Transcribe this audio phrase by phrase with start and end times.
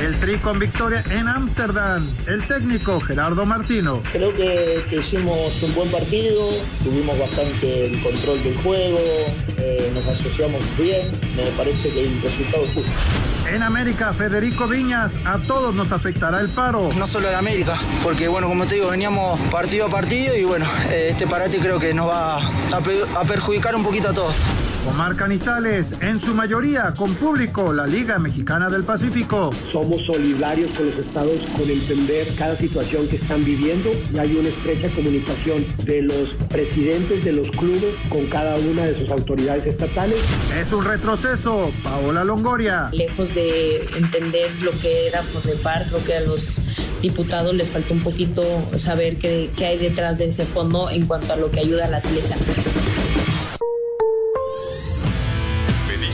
[0.00, 2.02] El Tri con victoria en Ámsterdam.
[2.26, 4.02] El técnico Gerardo Martino.
[4.12, 6.52] Creo que, hicimos un buen partido,
[6.82, 8.98] tuvimos bastante el control del juego,
[9.58, 12.90] eh, nos asociamos bien, me parece que el resultado es justo.
[13.52, 16.90] En América, Federico Viñas, a todos nos afectará el paro.
[16.94, 20.66] No solo en América, porque bueno, como te digo, veníamos partido a partido y bueno,
[20.88, 24.36] eh, este parate creo que nos va a perjudicar un poquito a todos.
[24.88, 29.50] Omar Canizales, en su mayoría con público, la Liga Mexicana del Pacífico.
[29.70, 34.48] Somos solidarios con los estados con entender cada situación que están viviendo y hay una
[34.48, 40.18] estrecha comunicación de los presidentes de los clubes con cada una de sus autoridades estatales.
[40.58, 42.88] Es un retroceso, Paola Longoria.
[42.92, 46.62] Lejos de entender lo que era por par, creo que a los
[47.02, 48.42] diputados les faltó un poquito
[48.76, 51.94] saber qué, qué hay detrás de ese fondo en cuanto a lo que ayuda al
[51.94, 52.36] atleta.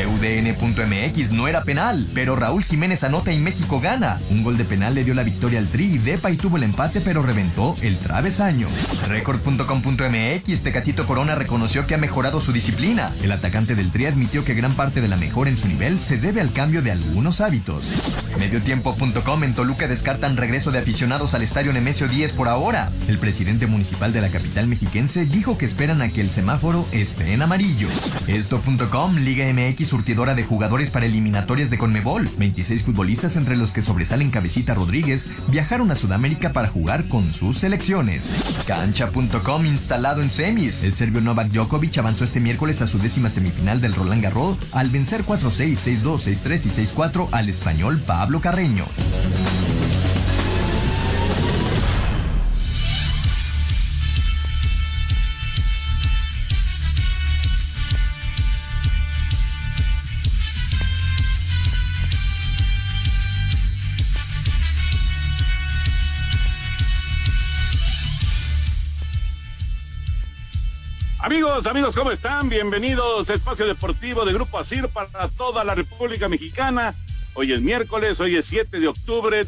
[0.00, 4.18] UDN.mx no era penal, pero Raúl Jiménez anota y México gana.
[4.30, 7.00] Un gol de penal le dio la victoria al Tri y y tuvo el empate
[7.00, 8.68] pero reventó el travesaño.
[9.08, 13.12] Record.com.mx Tecatito Corona reconoció que ha mejorado su disciplina.
[13.22, 16.16] El atacante del Tri admitió que gran parte de la mejora en su nivel se
[16.16, 17.84] debe al cambio de algunos hábitos.
[18.38, 22.90] Mediotiempo.com en Toluca descartan regreso de aficionados al estadio Nemesio 10 por ahora.
[23.08, 27.34] El presidente municipal de la capital mexiquense dijo que esperan a que el semáforo esté
[27.34, 27.88] en amarillo.
[28.26, 32.28] Esto.com Liga MX surtidora de jugadores para eliminatorias de Conmebol.
[32.38, 37.58] 26 futbolistas, entre los que sobresalen Cabecita Rodríguez, viajaron a Sudamérica para jugar con sus
[37.58, 38.24] selecciones.
[38.66, 40.82] Cancha.com instalado en semis.
[40.82, 44.88] El serbio Novak Djokovic avanzó este miércoles a su décima semifinal del Roland Garros al
[44.88, 48.84] vencer 4-6, 6-2, 6-3 y 6-4 al español Pablo Carreño.
[71.32, 72.50] Amigos, amigos, ¿cómo están?
[72.50, 76.94] Bienvenidos a Espacio Deportivo de Grupo ASIR para toda la República Mexicana.
[77.32, 79.46] Hoy es miércoles, hoy es 7 de octubre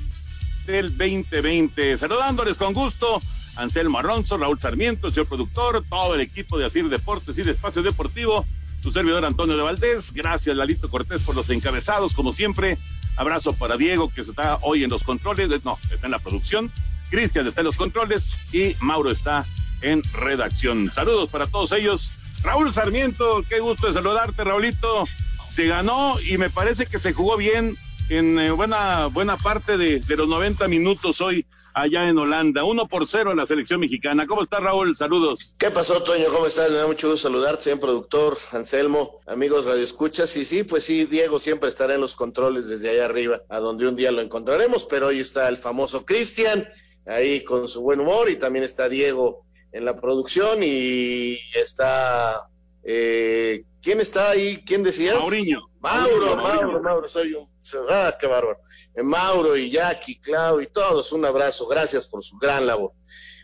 [0.65, 1.99] del 2020.
[1.99, 3.21] Saludándoles con gusto,
[3.57, 7.83] Anselmo Alonso, Raúl Sarmiento, señor productor, todo el equipo de ASIR Deportes y de Espacio
[7.83, 8.47] Deportivo,
[8.83, 10.11] su servidor Antonio de Valdés.
[10.15, 12.79] Gracias, Lalito Cortés, por los encabezados, como siempre.
[13.15, 16.73] Abrazo para Diego, que está hoy en los controles, no, está en la producción.
[17.11, 19.64] Cristian está en los controles y Mauro está en
[20.13, 20.91] redacción.
[20.95, 22.11] Saludos para todos ellos.
[22.43, 25.07] Raúl Sarmiento, qué gusto de saludarte, Raulito.
[25.49, 27.77] Se ganó y me parece que se jugó bien
[28.09, 32.65] en eh, buena, buena parte de, los 90 minutos hoy allá en Holanda.
[32.65, 34.27] Uno por cero en la selección mexicana.
[34.27, 34.97] ¿Cómo está Raúl?
[34.97, 35.53] Saludos.
[35.59, 36.27] ¿Qué pasó, Toño?
[36.33, 36.71] ¿Cómo estás?
[36.71, 40.37] Me da mucho gusto saludarte, señor productor, Anselmo, amigos radioescuchas.
[40.37, 43.89] Y sí, pues sí, Diego siempre estará en los controles desde allá arriba, a donde
[43.89, 46.69] un día lo encontraremos, pero hoy está el famoso Cristian,
[47.07, 49.44] ahí con su buen humor, y también está Diego
[49.75, 52.49] en la producción y está...
[52.85, 54.63] Eh, ¿Quién está ahí?
[54.65, 55.17] ¿Quién decías?
[55.19, 55.69] Mauriño.
[55.81, 57.49] Mauro, Mauro, Mauro, soy un...
[57.91, 58.61] Ah, qué bárbaro.
[58.95, 62.93] Eh, Mauro y Jackie, Clau y todos, un abrazo, gracias por su gran labor.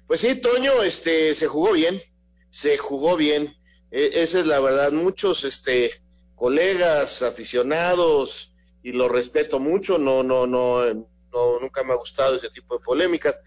[0.06, 2.00] Pues sí, Toño, este, se jugó bien,
[2.48, 3.56] se jugó bien,
[3.90, 5.90] e, esa es la verdad, muchos, este,
[6.36, 12.50] colegas, aficionados, y lo respeto mucho, no, no, no, no nunca me ha gustado ese
[12.50, 13.40] tipo de polémicas,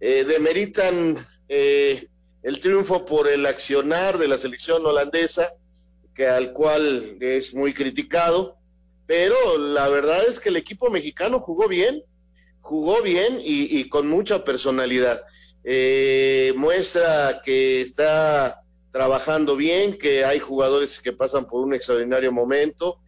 [0.00, 1.16] eh, demeritan
[1.48, 2.08] eh,
[2.42, 5.54] el triunfo por el accionar de la selección holandesa,
[6.14, 8.56] que al cual es muy criticado,
[9.06, 12.02] pero la verdad es que el equipo mexicano jugó bien,
[12.60, 15.22] jugó bien y, con mucha personalidad.
[15.64, 18.62] Eh, muestra que está
[18.92, 23.00] trabajando bien, que hay jugadores que pasan por un extraordinario momento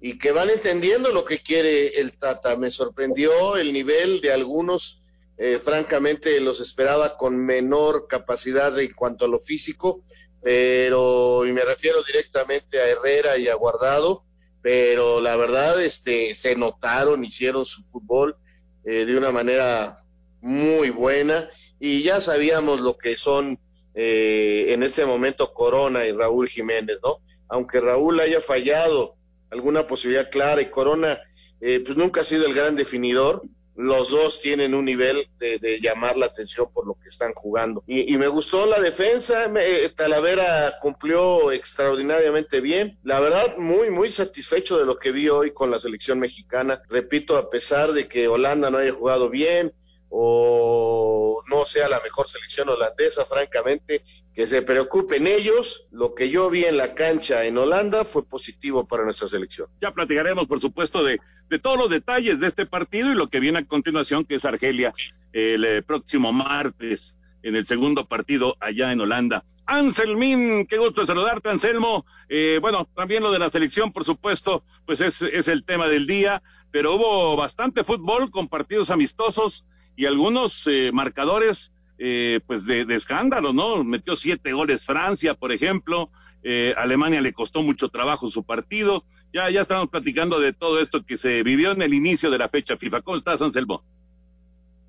[0.00, 2.56] y que van entendiendo lo que quiere el Tata.
[2.56, 5.02] Me sorprendió el nivel de algunos
[5.42, 10.04] eh, francamente los esperaba con menor capacidad en cuanto a lo físico,
[10.42, 14.26] pero, y me refiero directamente a Herrera y a Guardado,
[14.60, 18.36] pero la verdad, este, se notaron, hicieron su fútbol
[18.84, 20.04] eh, de una manera
[20.42, 21.48] muy buena
[21.78, 23.58] y ya sabíamos lo que son
[23.94, 27.22] eh, en este momento Corona y Raúl Jiménez, ¿no?
[27.48, 29.16] Aunque Raúl haya fallado
[29.50, 31.18] alguna posibilidad clara y Corona
[31.62, 33.42] eh, pues nunca ha sido el gran definidor,
[33.80, 37.82] los dos tienen un nivel de, llamar la atención por lo que están jugando.
[37.86, 39.50] Y, me gustó la defensa,
[39.96, 42.98] Talavera cumplió extraordinariamente bien.
[43.02, 46.82] La verdad, muy, muy satisfecho de lo que vi hoy con la selección mexicana.
[46.88, 49.72] Repito, a pesar de que Holanda no haya jugado bien,
[50.10, 54.04] o no sea la mejor selección holandesa, francamente,
[54.34, 55.86] que se preocupen ellos.
[55.90, 59.68] Lo que yo vi en la cancha en Holanda fue positivo para nuestra selección.
[59.80, 63.40] Ya platicaremos, por supuesto, de, de todos los detalles de este partido y lo que
[63.40, 64.92] viene a continuación, que es Argelia,
[65.32, 69.44] el eh, próximo martes, en el segundo partido allá en Holanda.
[69.66, 72.06] Anselmín, qué gusto saludarte, Anselmo.
[72.28, 76.06] Eh, bueno, también lo de la selección, por supuesto, pues es, es el tema del
[76.06, 79.64] día, pero hubo bastante fútbol con partidos amistosos
[79.96, 83.84] y algunos eh, marcadores eh, pues de, escándalo, ¿no?
[83.84, 86.08] Metió siete goles Francia, por ejemplo,
[86.42, 91.04] eh, Alemania le costó mucho trabajo su partido, ya, ya estamos platicando de todo esto
[91.04, 93.02] que se vivió en el inicio de la fecha FIFA.
[93.02, 93.82] ¿Cómo estás, Anselmo?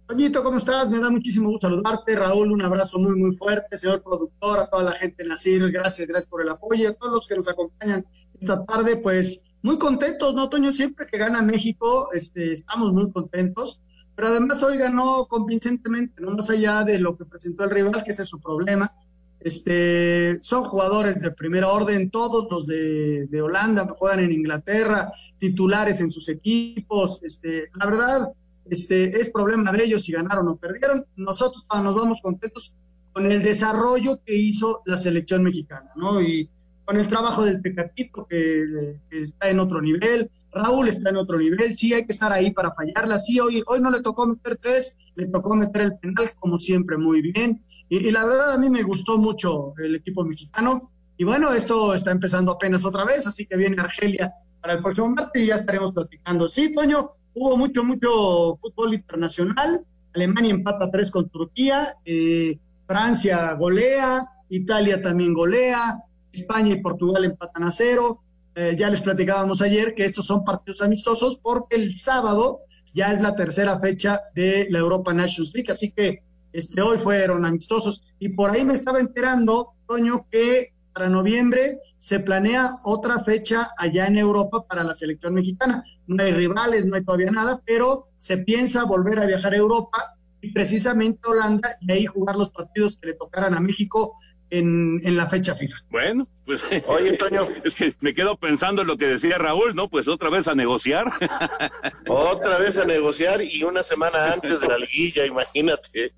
[0.07, 0.89] Toñito, ¿cómo estás?
[0.89, 2.15] Me da muchísimo gusto saludarte.
[2.15, 3.77] Raúl, un abrazo muy, muy fuerte.
[3.77, 6.89] Señor productor, a toda la gente en la CIR, gracias, gracias por el apoyo.
[6.89, 8.05] A todos los que nos acompañan
[8.39, 10.73] esta tarde, pues muy contentos, ¿no, Toño?
[10.73, 13.81] Siempre que gana México, este, estamos muy contentos
[14.15, 18.11] pero además hoy ganó convincentemente, no más allá de lo que presentó el rival, que
[18.11, 18.93] ese es su problema.
[19.43, 25.99] Este, son jugadores de primera orden, todos los de, de Holanda juegan en Inglaterra, titulares
[25.99, 27.19] en sus equipos.
[27.23, 28.33] Este, la verdad,
[28.69, 31.05] este, es problema de ellos si ganaron o perdieron.
[31.15, 32.73] Nosotros nos vamos contentos
[33.13, 36.21] con el desarrollo que hizo la selección mexicana, ¿no?
[36.21, 36.49] Y
[36.85, 41.75] con el trabajo del Tecatito, que, está en otro nivel, Raúl está en otro nivel,
[41.75, 44.97] sí hay que estar ahí para fallarla, sí, hoy, hoy no le tocó meter tres,
[45.15, 47.63] le tocó meter el penal como siempre muy bien.
[47.91, 50.89] Y, la verdad a mí me gustó mucho el equipo mexicano.
[51.17, 55.09] Y bueno, esto está empezando apenas otra vez, así que viene Argelia para el próximo
[55.09, 56.47] martes y ya estaremos platicando.
[56.47, 59.85] Sí, Toño, hubo mucho, mucho fútbol internacional.
[60.15, 62.57] Alemania empata tres con Turquía, eh,
[62.87, 66.01] Francia golea, Italia también golea,
[66.31, 68.23] España y Portugal empatan a cero.
[68.55, 72.61] Eh, ya les platicábamos ayer que estos son partidos amistosos porque el sábado
[72.93, 76.23] ya es la tercera fecha de la Europa Nations League, así que
[76.53, 78.03] este, hoy fueron amistosos.
[78.19, 84.07] Y por ahí me estaba enterando, Toño, que para noviembre se planea otra fecha allá
[84.07, 85.83] en Europa para la selección mexicana.
[86.07, 90.15] No hay rivales, no hay todavía nada, pero se piensa volver a viajar a Europa
[90.41, 94.15] y precisamente Holanda y ahí jugar los partidos que le tocaran a México
[94.49, 95.77] en, en la fecha FIFA.
[95.89, 97.47] Bueno, pues, Oye, Toño.
[97.63, 99.89] Es que me quedo pensando en lo que decía Raúl, ¿no?
[99.89, 101.11] Pues otra vez a negociar.
[102.07, 106.13] Otra vez a negociar y una semana antes de la liguilla, imagínate.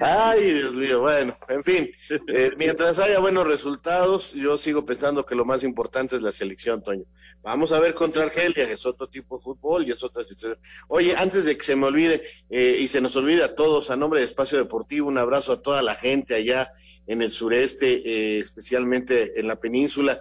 [0.00, 1.90] Ay, Dios mío, bueno, en fin.
[2.26, 6.82] Eh, mientras haya buenos resultados, yo sigo pensando que lo más importante es la selección,
[6.82, 7.04] Toño.
[7.42, 10.58] Vamos a ver contra Argelia, que es otro tipo de fútbol y es otra situación.
[10.88, 13.96] Oye, antes de que se me olvide eh, y se nos olvide a todos, a
[13.96, 16.72] nombre de Espacio Deportivo, un abrazo a toda la gente allá
[17.08, 20.20] en el sureste, eh, especialmente en la península.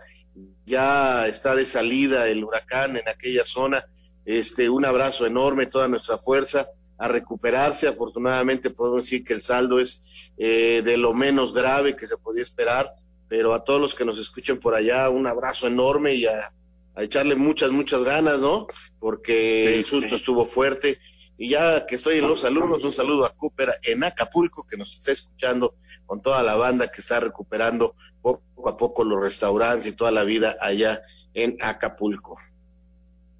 [0.65, 3.87] Ya está de salida el huracán en aquella zona.
[4.25, 7.87] Este, un abrazo enorme, toda nuestra fuerza a recuperarse.
[7.87, 12.43] Afortunadamente podemos decir que el saldo es eh, de lo menos grave que se podía
[12.43, 12.93] esperar,
[13.27, 16.51] pero a todos los que nos escuchen por allá, un abrazo enorme y a,
[16.97, 18.65] echarle muchas, muchas ganas, ¿no?
[18.99, 20.99] Porque el susto estuvo fuerte.
[21.37, 24.93] Y ya que estoy en los saludos, un saludo a Cooper en Acapulco, que nos
[24.93, 25.75] está escuchando
[26.05, 30.23] con toda la banda que está recuperando poco a poco los restaurantes y toda la
[30.23, 31.01] vida allá
[31.33, 32.37] en Acapulco.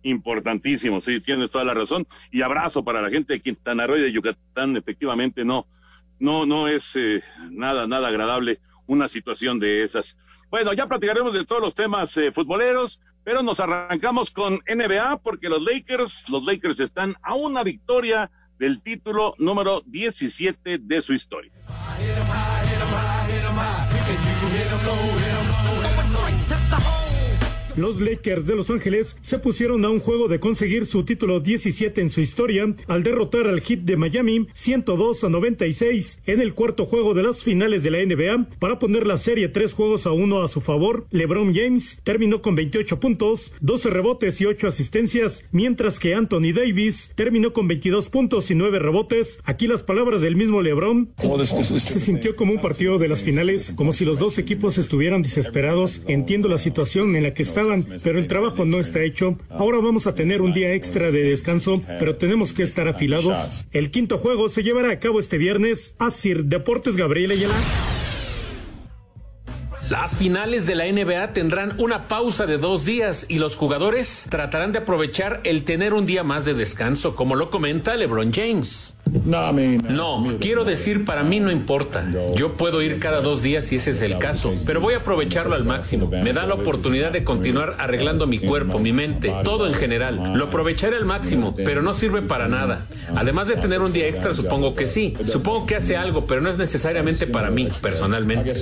[0.04, 2.08] Importantísimo, sí, tienes toda la razón.
[2.32, 5.66] Y abrazo para la gente de Quintana Roo y de Yucatán, efectivamente no,
[6.20, 10.16] no, no es eh, nada, nada agradable una situación de esas.
[10.50, 15.50] Bueno, ya platicaremos de todos los temas eh, futboleros, pero nos arrancamos con NBA porque
[15.50, 21.52] los Lakers, los Lakers están a una victoria del título número 17 de su historia.
[27.78, 32.02] Los Lakers de Los Ángeles se pusieron a un juego de conseguir su título 17
[32.02, 36.86] en su historia al derrotar al Heat de Miami 102 a 96 en el cuarto
[36.86, 40.42] juego de las finales de la NBA para poner la serie tres juegos a uno
[40.42, 41.06] a su favor.
[41.12, 47.12] LeBron James terminó con 28 puntos, 12 rebotes y 8 asistencias, mientras que Anthony Davis
[47.14, 49.40] terminó con 22 puntos y 9 rebotes.
[49.44, 51.14] Aquí las palabras del mismo LeBron.
[51.46, 56.02] Se sintió como un partido de las finales, como si los dos equipos estuvieran desesperados.
[56.08, 57.44] Entiendo la situación en la que
[58.04, 59.38] pero el trabajo no está hecho.
[59.50, 63.66] Ahora vamos a tener un día extra de descanso, pero tenemos que estar afilados.
[63.72, 65.96] El quinto juego se llevará a cabo este viernes.
[66.00, 67.56] Asir Deportes Gabriel Ayala.
[69.90, 74.74] Las finales de la NBA tendrán una pausa de dos días y los jugadores tratarán
[74.74, 78.97] de aprovechar el tener un día más de descanso, como lo comenta LeBron James.
[79.26, 82.08] No, quiero decir, para mí no importa.
[82.36, 85.56] Yo puedo ir cada dos días si ese es el caso, pero voy a aprovecharlo
[85.56, 86.08] al máximo.
[86.08, 90.34] Me da la oportunidad de continuar arreglando mi cuerpo, mi mente, todo en general.
[90.36, 92.88] Lo aprovecharé al máximo, pero no sirve para nada.
[93.16, 95.14] Además de tener un día extra, supongo que sí.
[95.26, 98.54] Supongo que hace algo, pero no es necesariamente para mí, personalmente.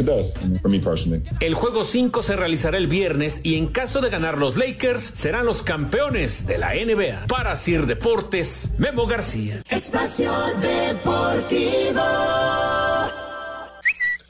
[1.39, 5.45] El juego 5 se realizará el viernes y en caso de ganar los Lakers, serán
[5.45, 7.27] los campeones de la NBA.
[7.27, 9.59] Para Sir Deportes, Memo García.
[9.69, 12.01] Espacio Deportivo.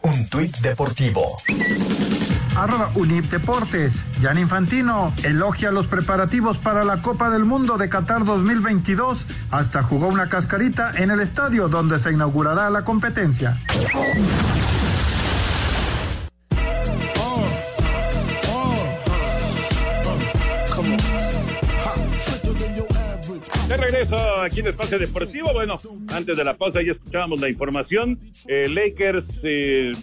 [0.02, 1.38] Un tuit deportivo.
[2.56, 4.06] Arroba Unip Deportes.
[4.22, 9.28] Jan Infantino elogia los preparativos para la Copa del Mundo de Qatar 2022.
[9.52, 13.60] Hasta jugó una cascarita en el estadio donde se inaugurará la competencia.
[24.12, 25.52] Aquí en Espacio Deportivo.
[25.54, 28.20] Bueno, antes de la pausa ya escuchábamos la información.
[28.48, 29.94] Eh, Lakers, eh,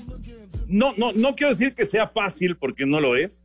[0.68, 3.44] no, no, no quiero decir que sea fácil porque no lo es,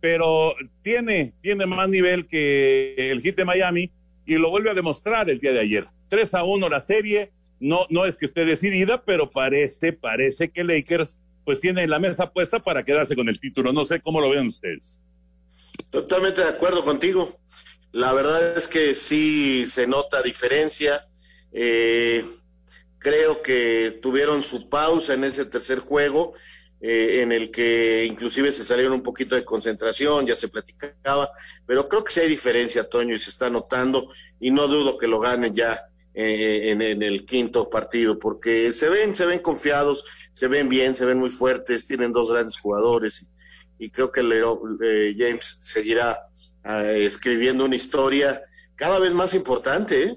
[0.00, 3.90] pero tiene, tiene más nivel que el hit de Miami
[4.26, 5.88] y lo vuelve a demostrar el día de ayer.
[6.08, 10.64] 3 a 1 la serie, no, no es que esté decidida, pero parece, parece que
[10.64, 13.72] Lakers pues tiene la mesa puesta para quedarse con el título.
[13.72, 14.98] No sé cómo lo ven ustedes.
[15.90, 17.38] Totalmente de acuerdo contigo.
[17.92, 21.08] La verdad es que sí se nota diferencia.
[21.52, 22.24] Eh,
[22.98, 26.34] creo que tuvieron su pausa en ese tercer juego,
[26.80, 31.30] eh, en el que inclusive se salieron un poquito de concentración, ya se platicaba,
[31.66, 35.08] pero creo que sí hay diferencia, Toño, y se está notando, y no dudo que
[35.08, 40.46] lo ganen ya eh, en, el quinto partido, porque se ven, se ven confiados, se
[40.46, 43.26] ven bien, se ven muy fuertes, tienen dos grandes jugadores,
[43.78, 46.27] y, creo que eh, James seguirá
[46.68, 48.42] escribiendo una historia
[48.76, 50.04] cada vez más importante.
[50.04, 50.14] ¿eh?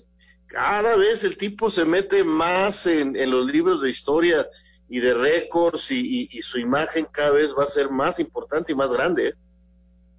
[0.48, 4.46] Cada vez el tipo se mete más en, en los libros de historia
[4.90, 8.74] y de récords y, y, y, su imagen cada vez va a ser más importante
[8.74, 9.30] y más grande.
[9.30, 9.34] ¿eh?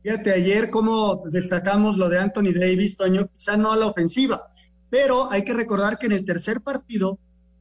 [0.02, 4.50] Fíjate, ayer como destacamos lo de Anthony Davis, Toño, quizá no a la ofensiva,
[4.88, 7.18] pero hay que recordar que en el tercer partido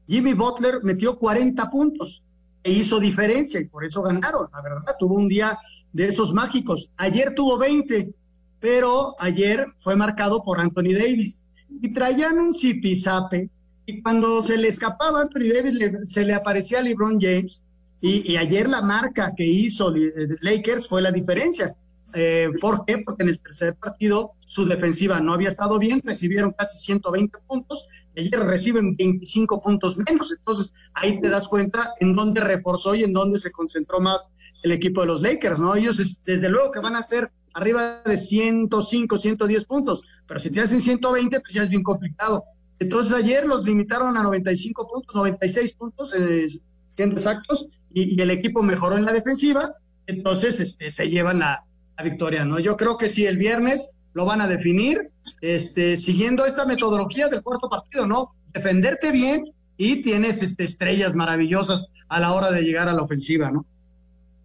[0.07, 2.23] Jimmy Butler metió 40 puntos
[2.63, 5.57] e hizo diferencia y por eso ganaron, la verdad, tuvo un día
[5.93, 6.89] de esos mágicos.
[6.97, 8.13] Ayer tuvo 20,
[8.61, 11.43] pero ayer fue marcado por Anthony Davis.
[11.81, 13.49] Y traían un zipizape,
[13.85, 17.61] y cuando se le escapaba Anthony Davis, le, se le aparecía a LeBron James,
[18.03, 19.93] y, ayer la marca que hizo
[20.41, 21.75] Lakers fue la diferencia.
[22.15, 22.97] Eh, ¿Por qué?
[22.97, 27.85] Porque en el tercer partido su defensiva no había estado bien, recibieron casi 120 puntos,
[28.15, 33.03] y ayer reciben 25 puntos menos, entonces ahí te das cuenta en dónde reforzó y
[33.03, 34.31] en dónde se concentró más
[34.63, 35.75] el equipo de los Lakers, ¿no?
[35.75, 40.61] Ellos desde luego que van a ser arriba de 105, 110 puntos, pero si te
[40.61, 42.43] hacen 120, pues ya es bien complicado.
[42.79, 46.47] Entonces ayer los limitaron a 95 puntos, 96 puntos, eh,
[46.95, 49.75] siendo exactos, y, el equipo mejoró en la defensiva,
[50.07, 51.63] entonces este, se llevan la,
[51.97, 52.59] la, victoria, ¿no?
[52.59, 57.43] Yo creo que sí, el viernes lo van a definir, este, siguiendo esta metodología del
[57.43, 58.33] cuarto partido, ¿no?
[58.53, 63.51] Defenderte bien y tienes este, estrellas maravillosas a la hora de llegar a la ofensiva,
[63.51, 63.65] ¿no?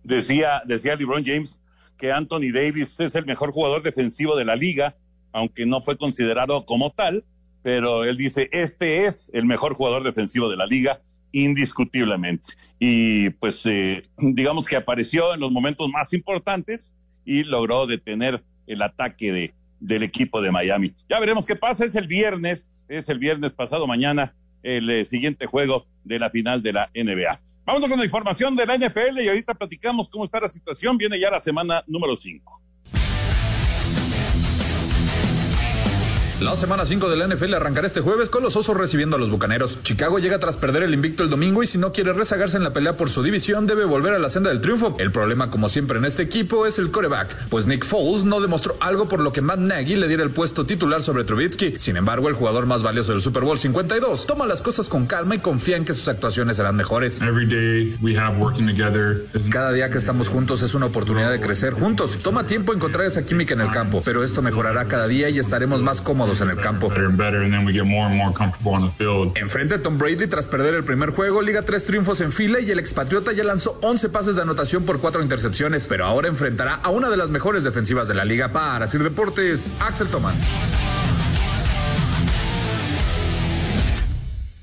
[0.04, 1.58] Decía, decía LeBron James,
[1.96, 4.96] que Anthony Davis es el mejor jugador defensivo de la liga,
[5.32, 7.24] aunque no fue considerado como tal,
[7.62, 11.00] pero él dice, este es el mejor jugador defensivo de la liga,
[11.32, 12.52] indiscutiblemente.
[12.78, 16.92] Y pues eh, digamos que apareció en los momentos más importantes
[17.24, 20.92] y logró detener el ataque de, del equipo de Miami.
[21.08, 25.46] Ya veremos qué pasa, es el viernes, es el viernes pasado mañana el eh, siguiente
[25.46, 27.40] juego de la final de la NBA.
[27.66, 30.96] Vamos con la información de la NFL y ahorita platicamos cómo está la situación.
[30.96, 32.62] Viene ya la semana número 5.
[36.38, 39.30] La semana 5 de la NFL arrancará este jueves con los Osos recibiendo a los
[39.30, 39.78] Bucaneros.
[39.82, 42.74] Chicago llega tras perder el invicto el domingo y si no quiere rezagarse en la
[42.74, 44.94] pelea por su división debe volver a la senda del triunfo.
[44.98, 48.76] El problema como siempre en este equipo es el coreback, pues Nick Foles no demostró
[48.80, 51.78] algo por lo que Matt Nagy le diera el puesto titular sobre Trubitsky.
[51.78, 55.36] Sin embargo, el jugador más valioso del Super Bowl 52 toma las cosas con calma
[55.36, 57.18] y confía en que sus actuaciones serán mejores.
[59.50, 62.18] Cada día que estamos juntos es una oportunidad de crecer juntos.
[62.22, 65.80] Toma tiempo encontrar esa química en el campo, pero esto mejorará cada día y estaremos
[65.80, 66.92] más cómodos en el campo.
[69.36, 72.70] Enfrente a Tom Brady tras perder el primer juego, liga tres triunfos en fila y
[72.70, 76.90] el expatriota ya lanzó 11 pases de anotación por cuatro intercepciones, pero ahora enfrentará a
[76.90, 80.34] una de las mejores defensivas de la liga para Sir Deportes, Axel Toman.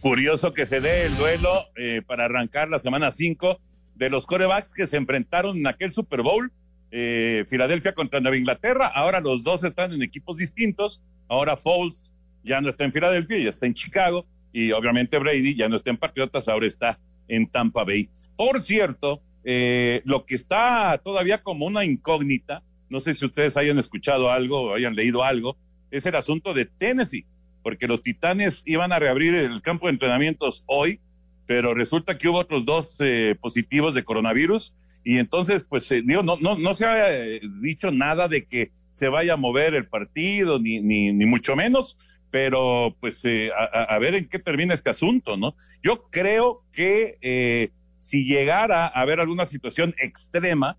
[0.01, 3.60] Curioso que se dé el duelo eh, para arrancar la semana 5
[3.96, 6.51] de los corebacks que se enfrentaron en aquel Super Bowl,
[6.91, 8.91] eh, Filadelfia contra Nueva Inglaterra.
[8.93, 11.01] Ahora los dos están en equipos distintos.
[11.33, 12.13] Ahora Foles
[12.43, 14.25] ya no está en Filadelfia, ya está en Chicago.
[14.51, 18.07] Y obviamente Brady ya no está en Patriotas, ahora está en Tampa Bay.
[18.37, 23.79] Por cierto, eh, lo que está todavía como una incógnita, no sé si ustedes hayan
[23.79, 25.57] escuchado algo o hayan leído algo,
[25.89, 27.25] es el asunto de Tennessee,
[27.63, 30.99] porque los Titanes iban a reabrir el campo de entrenamientos hoy,
[31.47, 34.73] pero resulta que hubo otros dos eh, positivos de coronavirus
[35.03, 39.09] y entonces, pues, eh, no, no, no se ha eh, dicho nada de que se
[39.09, 41.97] vaya a mover el partido, ni, ni, ni mucho menos,
[42.29, 45.55] pero pues eh, a, ver en qué termina este asunto, ¿no?
[45.81, 50.77] Yo creo que eh, si llegara a haber alguna situación extrema,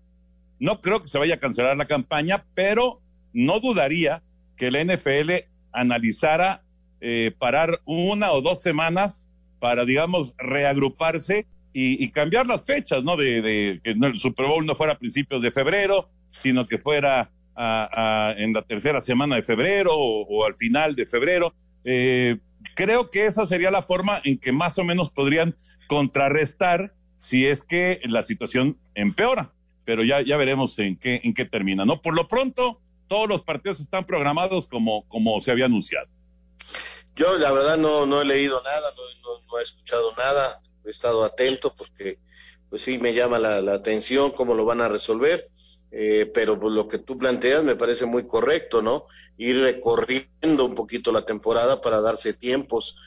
[0.59, 3.01] no creo que se vaya a cancelar la campaña, pero
[3.33, 4.23] no dudaría
[4.55, 5.31] que la NFL
[5.73, 6.63] analizara
[7.01, 9.29] eh, parar una o dos semanas
[9.59, 13.17] para, digamos, reagruparse y, y cambiar las fechas, ¿no?
[13.17, 17.29] De, de, que el Super Bowl no fuera a principios de febrero, sino que fuera
[17.55, 17.89] a,
[18.29, 21.53] a, en la tercera semana de febrero o, al final de febrero.
[21.83, 22.37] Eh,
[22.75, 25.55] creo que esa sería la forma en que más o menos podrían
[25.87, 29.51] contrarrestar si es que la situación empeora.
[29.83, 32.01] Pero ya, ya veremos en qué, en qué termina, ¿no?
[32.01, 36.07] Por lo pronto, todos los partidos están programados como, como se había anunciado.
[37.15, 41.73] Yo, la verdad, no, no he leído nada, no, he escuchado nada, he estado atento
[41.75, 42.17] porque,
[42.69, 45.49] pues sí, me llama la, la atención cómo lo van a resolver.
[45.97, 49.05] Eh, pero pues, lo que tú planteas me parece muy correcto, ¿no?
[49.37, 52.99] Ir recorriendo un poquito la temporada para darse tiempos,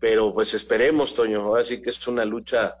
[0.00, 2.78] pero pues esperemos, Toño, ahora que es una lucha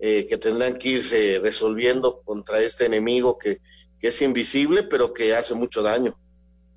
[0.00, 3.60] eh, que tendrán que ir eh, resolviendo contra este enemigo que,
[4.00, 6.18] que es invisible, pero que hace mucho daño.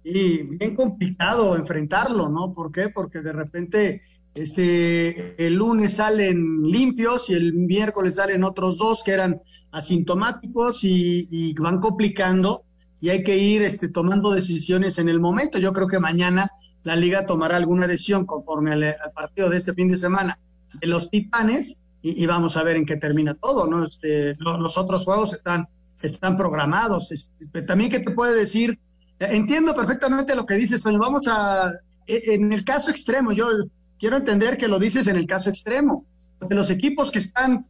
[0.03, 2.53] Y bien complicado enfrentarlo, ¿no?
[2.53, 2.89] ¿Por qué?
[2.89, 4.03] Porque de repente
[4.39, 9.41] este, el lunes salen limpios y el miércoles salen otros dos que eran
[9.71, 12.63] asintomáticos y, van complicando
[12.99, 15.59] y hay que ir este, tomando decisiones en el momento.
[15.59, 16.49] Yo creo que mañana
[16.83, 20.39] la liga tomará alguna decisión conforme al, partido de este fin de semana
[20.79, 23.85] de los Titanes y, vamos a ver en qué termina todo, ¿no?
[23.85, 25.67] Este, los, otros juegos están,
[26.01, 27.11] están programados.
[27.11, 28.79] Este, también, ¿qué te puede decir?
[29.19, 31.71] Entiendo perfectamente lo que dices, pero vamos a,
[32.05, 33.49] e, en el caso extremo, yo
[33.99, 36.05] quiero entender que lo dices en el caso extremo,
[36.39, 37.65] porque los equipos que están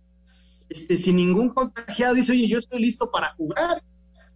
[0.70, 3.82] este, sin ningún contagiado dicen, oye, yo estoy listo para jugar.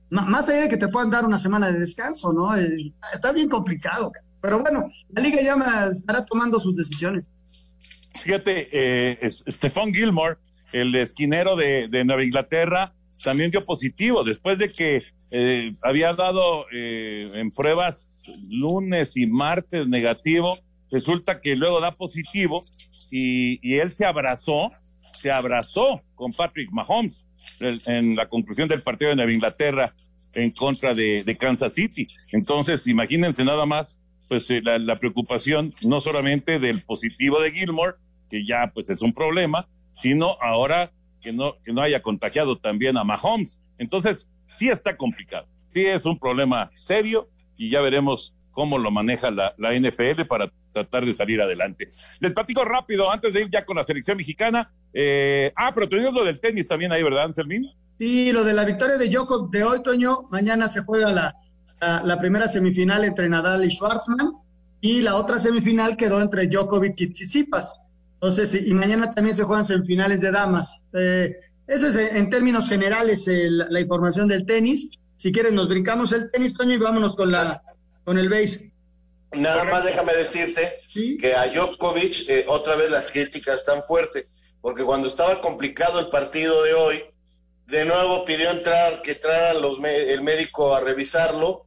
[0.10, 2.54] Más allá de que te puedan dar una semana de descanso, ¿no?
[2.54, 4.12] Está, está bien complicado.
[4.42, 5.56] Pero bueno, la liga ya
[5.90, 7.28] estará tomando sus decisiones.
[8.22, 10.38] Fíjate, eh, Stephon Gilmore,
[10.74, 16.66] el esquinero de, de, Nueva Inglaterra, también dio positivo después de que eh, había dado
[16.74, 20.58] eh, en pruebas lunes y martes negativo
[20.92, 22.62] resulta que luego da positivo
[23.12, 24.72] y, él se abrazó,
[25.14, 27.26] se abrazó con Patrick Mahomes
[27.60, 29.94] en, la conclusión del partido de Nueva Inglaterra
[30.34, 32.08] en contra de, de Kansas City.
[32.32, 34.00] Entonces, imagínense nada más,
[34.30, 37.96] pues eh, la, la, preocupación no solamente del positivo de Gilmore,
[38.30, 42.98] que ya pues es un problema, sino ahora que no, que no haya contagiado también
[42.98, 43.60] a Mahomes.
[43.78, 49.32] Entonces, sí está complicado, sí es un problema serio y ya veremos cómo lo maneja
[49.32, 51.90] la, la, NFL para tratar de salir adelante.
[52.20, 54.72] Les platico rápido, antes de ir ya con la selección mexicana.
[54.94, 57.72] Eh, ah, pero tenemos lo del tenis también ahí, ¿verdad, Anselmín?
[57.98, 60.24] Sí, lo de la victoria de Djokovic de hoy, Toño.
[60.32, 61.36] Mañana se juega la,
[62.04, 64.34] la, primera semifinal entre Nadal y Schwartzman
[64.82, 67.80] y la otra semifinal quedó entre Djokovic y Tsitsipas.
[68.16, 70.82] Entonces, y mañana también se juegan semifinales de damas.
[70.94, 71.36] Eh,
[71.68, 74.90] ese es en términos generales la información del tenis.
[75.16, 77.62] Si quieres, nos brincamos el tenis, Toño, y vámonos con la
[78.04, 78.72] con el base.
[79.34, 81.18] Nada más déjame decirte ¿Sí?
[81.18, 84.26] que a Djokovic eh, otra vez las críticas están fuertes,
[84.60, 87.04] porque cuando estaba complicado el partido de hoy,
[87.68, 91.66] de nuevo pidió entrar, que entrara los, el médico a revisarlo,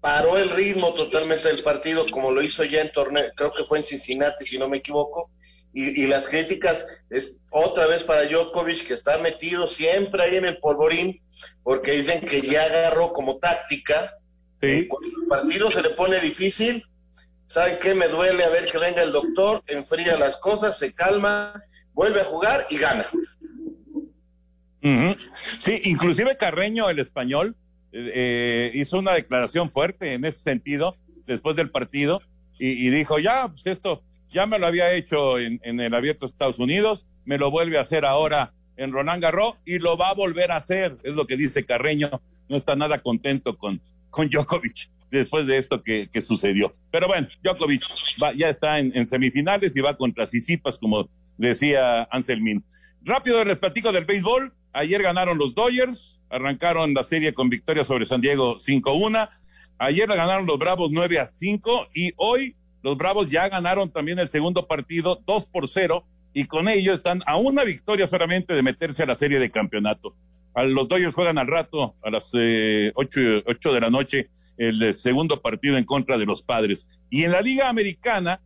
[0.00, 3.78] paró el ritmo totalmente del partido, como lo hizo ya en torneo, creo que fue
[3.78, 5.30] en Cincinnati, si no me equivoco,
[5.74, 10.44] y, y las críticas es otra vez para Djokovic, que está metido siempre ahí en
[10.44, 11.20] el polvorín,
[11.64, 14.16] porque dicen que ya agarró como táctica
[14.62, 14.86] Sí.
[14.88, 16.84] Cuando el partido se le pone difícil,
[17.48, 17.94] ¿saben qué?
[17.94, 22.24] Me duele a ver que venga el doctor, enfría las cosas, se calma, vuelve a
[22.24, 23.06] jugar y gana.
[24.84, 25.16] Uh -huh.
[25.32, 27.56] Sí, inclusive Carreño, el español,
[27.92, 30.96] eh, hizo una declaración fuerte en ese sentido
[31.26, 32.22] después del partido
[32.58, 36.26] y, y dijo, ya, pues esto ya me lo había hecho en, en, el abierto
[36.26, 40.08] de Estados Unidos, me lo vuelve a hacer ahora en Roland Garros y lo va
[40.08, 42.10] a volver a hacer, es lo que dice Carreño,
[42.48, 43.80] no está nada contento con,
[44.12, 46.72] con Djokovic después de esto que, sucedió.
[46.92, 47.82] Pero bueno, Djokovic
[48.22, 52.64] va, ya está en, semifinales y va contra Sisipas, como decía Anselmin.
[53.02, 54.54] Rápido les platico del béisbol.
[54.74, 59.28] Ayer ganaron los Dodgers, arrancaron la serie con victoria sobre San Diego 5-1.
[59.78, 64.18] Ayer la ganaron los Bravos 9 a 5 y hoy los Bravos ya ganaron también
[64.18, 68.62] el segundo partido 2 por 0 y con ello están a una victoria solamente de
[68.62, 70.14] meterse a la serie de campeonato.
[70.54, 75.40] Los Dodgers juegan al rato, a las eh, ocho, de la noche, el eh, segundo
[75.40, 76.90] partido en contra de los padres.
[77.08, 78.40] Y en la Liga Americana,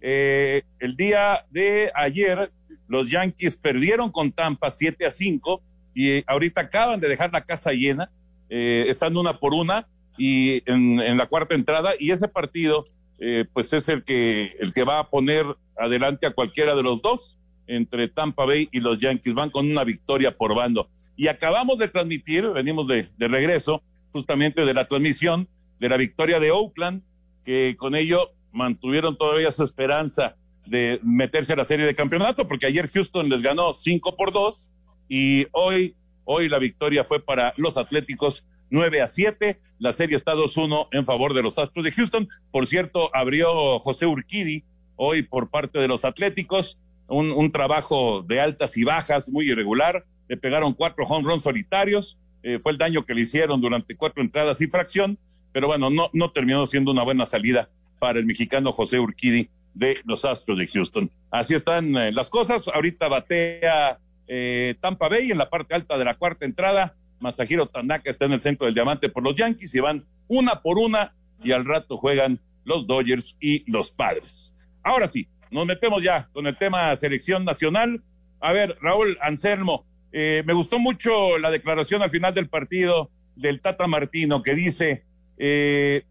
[0.00, 2.52] eh, el día de ayer,
[2.86, 5.62] los Yankees perdieron con Tampa 7 a 5
[5.94, 8.10] y ahorita acaban de dejar la casa llena,
[8.48, 12.84] eh, están una por una y en, en, la cuarta entrada y ese partido
[13.18, 15.44] eh, pues es el que el que va a poner
[15.76, 19.84] adelante a cualquiera de los dos entre Tampa Bay y los Yankees van con una
[19.84, 25.48] victoria por bando y acabamos de transmitir venimos de, regreso justamente de la transmisión
[25.80, 27.02] de la victoria de Oakland
[27.44, 32.66] que con ello mantuvieron todavía su esperanza de meterse a la serie de campeonato porque
[32.66, 34.70] ayer Houston les ganó 5 por 2
[35.08, 39.58] y hoy hoy la victoria fue para los Atléticos 9 a 7.
[39.78, 42.28] La serie está 2-1 en favor de los Astros de Houston.
[42.50, 44.64] Por cierto, abrió José Urquidi
[44.96, 46.78] hoy por parte de los Atléticos.
[47.08, 50.04] Un trabajo de altas y bajas, muy irregular.
[50.28, 52.18] Le pegaron cuatro home runs solitarios.
[52.42, 55.18] Eh, fue el daño que le hicieron durante cuatro entradas y fracción.
[55.52, 59.98] Pero bueno, no, no terminó siendo una buena salida para el mexicano José Urquidi de
[60.04, 61.10] los Astros de Houston.
[61.30, 62.68] Así están eh, las cosas.
[62.68, 68.10] Ahorita batea eh, Tampa Bay en la parte alta de la cuarta entrada Masahiro Tanaka
[68.10, 71.52] está en el centro del diamante por los Yankees y van una por una y
[71.52, 74.54] al rato juegan los Dodgers y los Padres.
[74.82, 78.02] Ahora sí, nos metemos ya con el tema selección nacional.
[78.40, 83.60] A ver, Raúl Anselmo, eh, me gustó mucho la declaración al final del partido del
[83.60, 85.04] Tata Martino que dice,
[85.38, 86.04] eh,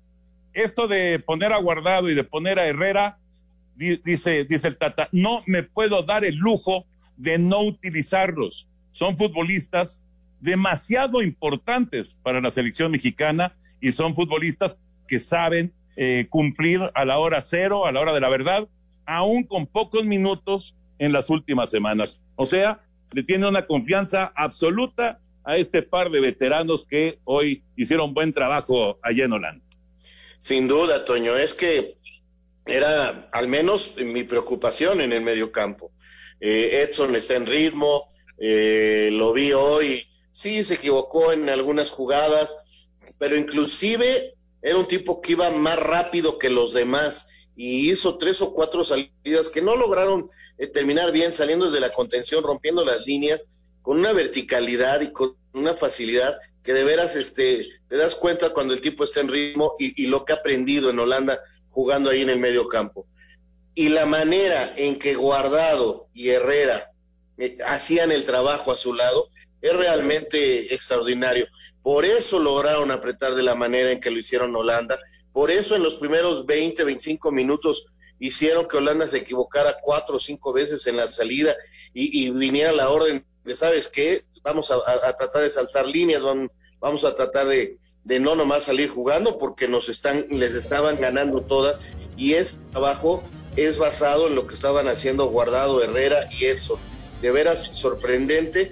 [0.53, 3.17] esto de poner a Guardado y de poner a Herrera,
[3.75, 6.85] dice, dice el Tata, no me puedo dar el lujo
[7.17, 8.67] de no utilizarlos.
[8.91, 10.03] Son futbolistas
[10.39, 17.19] demasiado importantes para la selección mexicana y son futbolistas que saben eh, cumplir a la
[17.19, 18.67] hora cero, a la hora de la verdad,
[19.05, 22.21] aún con pocos minutos en las últimas semanas.
[22.35, 28.13] O sea, le tiene una confianza absoluta a este par de veteranos que hoy hicieron
[28.13, 29.65] buen trabajo allá en Holanda.
[30.39, 31.95] Sin duda, Toño, es que
[32.65, 35.91] era al menos mi preocupación en el medio campo.
[36.39, 40.05] Eh, Edson está en ritmo, eh, lo vi hoy
[40.37, 42.55] sí se equivocó en algunas jugadas,
[43.17, 48.39] pero inclusive era un tipo que iba más rápido que los demás y hizo tres
[48.41, 53.05] o cuatro salidas que no lograron eh, terminar bien saliendo desde la contención, rompiendo las
[53.05, 53.45] líneas
[53.81, 58.73] con una verticalidad y con una facilidad que de veras este, te das cuenta cuando
[58.73, 61.39] el tipo está en ritmo y, lo que ha aprendido en Holanda
[61.69, 63.07] jugando ahí en el medio campo.
[63.73, 66.91] Y la manera en que Guardado y Herrera
[67.37, 69.29] eh, hacían el trabajo a su lado,
[69.61, 71.47] es realmente extraordinario.
[71.81, 74.99] Por eso lograron apretar de la manera en que lo hicieron Holanda.
[75.33, 77.87] Por eso en los primeros 20, 25 minutos
[78.19, 81.55] hicieron que Holanda se equivocara cuatro o cinco veces en la salida
[81.93, 84.23] y, viniera la orden de, ¿sabes qué?
[84.43, 86.21] Vamos a, tratar de saltar líneas,
[86.79, 91.41] vamos, a tratar de, de, no nomás salir jugando porque nos están, les estaban ganando
[91.41, 91.79] todas
[92.15, 93.23] y ese trabajo
[93.55, 96.79] es basado en lo que estaban haciendo Guardado, Herrera y Edson.
[97.21, 98.71] De veras sorprendente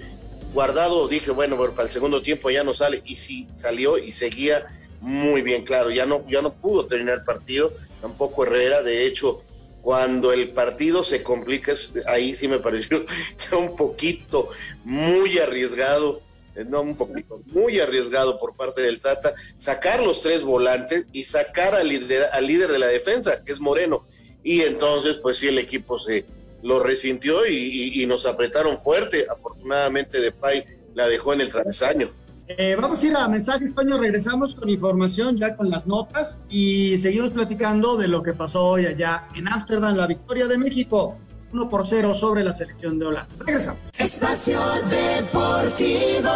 [0.56, 4.66] Guardado dije, bueno, para el segundo tiempo ya no sale y sí salió y seguía
[5.00, 9.42] muy bien, claro, ya no, ya no pudo terminar el partido, tampoco Herrera, de hecho,
[9.82, 11.72] cuando el partido se complica,
[12.06, 13.06] ahí sí me pareció
[13.58, 14.50] un poquito
[14.84, 16.22] muy arriesgado,
[16.54, 21.24] eh, no un poquito, muy arriesgado por parte del Tata, sacar los tres volantes y
[21.24, 24.06] sacar al líder, al líder de la defensa, que es Moreno.
[24.42, 26.24] Y entonces, pues sí, el equipo se,
[26.62, 29.26] lo resintió y, nos apretaron fuerte.
[29.30, 32.10] Afortunadamente, Depay la dejó en el travesaño.
[32.48, 33.98] Eh, vamos a ir a mensajes, Toño.
[33.98, 38.86] Regresamos con información ya con las notas y seguimos platicando de lo que pasó hoy
[38.86, 41.18] allá en Ámsterdam, la victoria de México.
[41.52, 43.34] 1 por 0 sobre la selección de Holanda.
[43.44, 43.80] Regresamos.
[43.96, 46.30] Espacio Deportivo.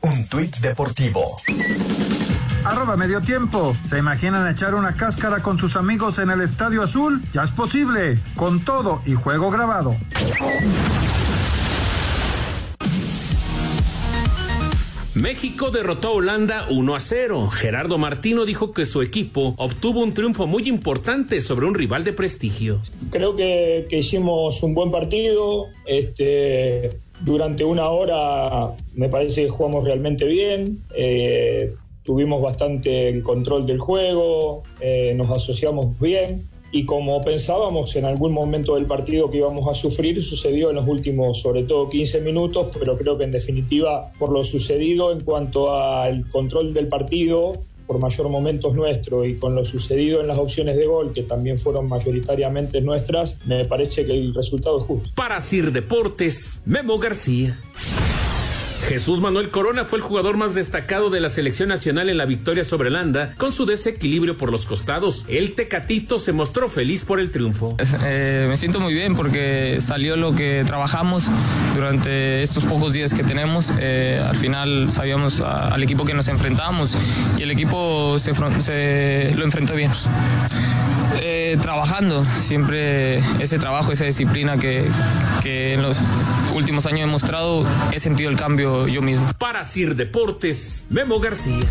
[0.00, 1.36] Un tuit deportivo
[2.64, 3.74] Arroba medio tiempo.
[3.84, 7.22] ¿Se imaginan echar una cáscara con sus amigos en el Estadio Azul?
[7.32, 9.96] Ya es posible, con todo y juego grabado.
[15.20, 17.48] México derrotó a Holanda 1 a 0.
[17.48, 22.12] Gerardo Martino dijo que su equipo obtuvo un triunfo muy importante sobre un rival de
[22.12, 22.80] prestigio.
[23.10, 25.66] Creo que, hicimos un buen partido.
[25.86, 26.90] Este,
[27.22, 30.84] durante una hora me parece que jugamos realmente bien.
[30.94, 36.48] Eh, tuvimos bastante control del juego, eh, nos asociamos bien.
[36.70, 40.86] Y como pensábamos en algún momento del partido que íbamos a sufrir, sucedió en los
[40.86, 45.74] últimos, sobre todo 15 minutos, pero creo que en definitiva por lo sucedido en cuanto
[45.74, 47.54] al control del partido,
[47.86, 51.58] por mayor momentos nuestro y con lo sucedido en las opciones de gol, que también
[51.58, 55.08] fueron mayoritariamente nuestras, me parece que el resultado es justo.
[55.14, 57.58] Para Sir Deportes, Memo García.
[58.88, 62.64] Jesús Manuel Corona fue el jugador más destacado de la selección nacional en la victoria
[62.64, 65.26] sobre Holanda, con su desequilibrio por los costados.
[65.28, 67.76] El Tecatito se mostró feliz por el triunfo.
[68.02, 71.26] Eh, me siento muy bien porque salió lo que trabajamos
[71.74, 73.72] durante estos pocos días que tenemos.
[73.78, 76.96] Eh, al final sabíamos al equipo que nos enfrentamos
[77.36, 79.90] y el equipo se, se lo enfrentó bien.
[81.20, 84.88] Eh, trabajando, siempre ese trabajo, esa disciplina que,
[85.44, 85.98] en los
[86.54, 89.30] últimos años he mostrado, he sentido el cambio yo mismo.
[89.38, 91.66] Para Sir Deportes, Memo García.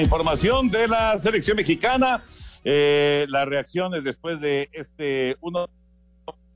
[0.00, 2.24] Información de la selección mexicana.
[2.64, 5.68] Eh, las reacciones después de este uno,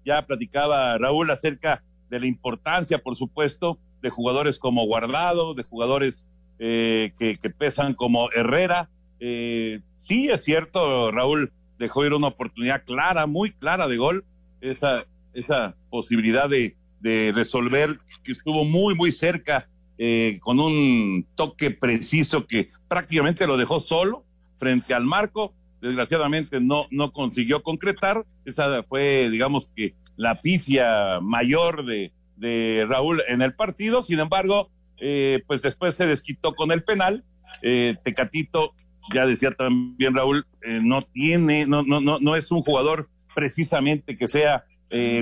[0.05, 6.26] ya platicaba Raúl acerca de la importancia, por supuesto, de jugadores como Guardado, de jugadores
[6.59, 8.90] eh, que, pesan como Herrera.
[9.20, 14.24] Eh, sí, es cierto, Raúl dejó ir una oportunidad clara, muy clara de gol,
[14.61, 19.68] esa, esa posibilidad de, de resolver, que estuvo muy, muy cerca
[20.02, 24.24] eh, con un toque preciso que prácticamente lo dejó solo
[24.56, 25.52] frente al marco.
[25.82, 28.24] Desgraciadamente no, no consiguió concretar.
[28.46, 34.00] Esa fue, digamos que, la pifia mayor de, de Raúl en el partido.
[34.00, 37.22] Sin embargo, eh, pues después se desquitó con el penal.
[37.60, 38.72] Eh, Tecatito,
[39.12, 40.46] ya decía también Raúl,
[40.82, 44.64] no tiene, no, no, no, no es un jugador precisamente que sea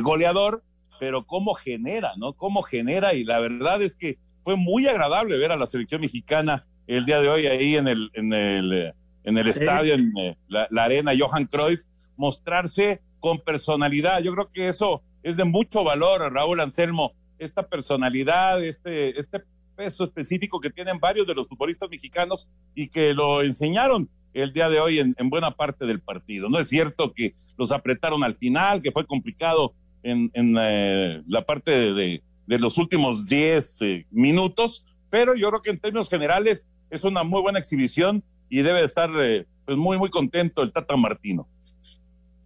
[0.02, 0.62] goleador,
[1.00, 2.32] pero cómo genera, ¿no?
[2.34, 6.64] Cómo genera y la verdad es que fue muy agradable ver a la selección mexicana
[6.86, 10.84] el día de hoy ahí en el, en el, en el estadio, en eh, la,
[10.84, 11.82] arena Johan Cruyff,
[12.16, 14.22] mostrarse con personalidad.
[14.22, 19.42] Yo creo que eso es de mucho valor, Raúl Anselmo, esta personalidad, este, este
[19.76, 24.70] peso específico que tienen varios de los futbolistas mexicanos y que lo enseñaron el día
[24.70, 26.48] de hoy en, buena parte del partido.
[26.48, 31.42] No es cierto que los apretaron al final, que fue complicado en, en eh, la
[31.42, 32.22] parte de, de
[32.56, 37.42] los últimos 10 eh, minutos, pero yo creo que en términos generales es una muy
[37.42, 41.46] buena exhibición y debe estar eh, pues muy, muy contento el Tata Martino.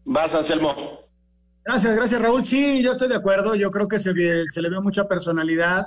[0.04, 0.74] Vas, Anselmo.
[1.64, 2.44] Gracias, gracias, Raúl.
[2.44, 3.54] Sí, yo estoy de acuerdo.
[3.54, 4.12] Yo creo que se,
[4.46, 5.86] se le ve mucha personalidad.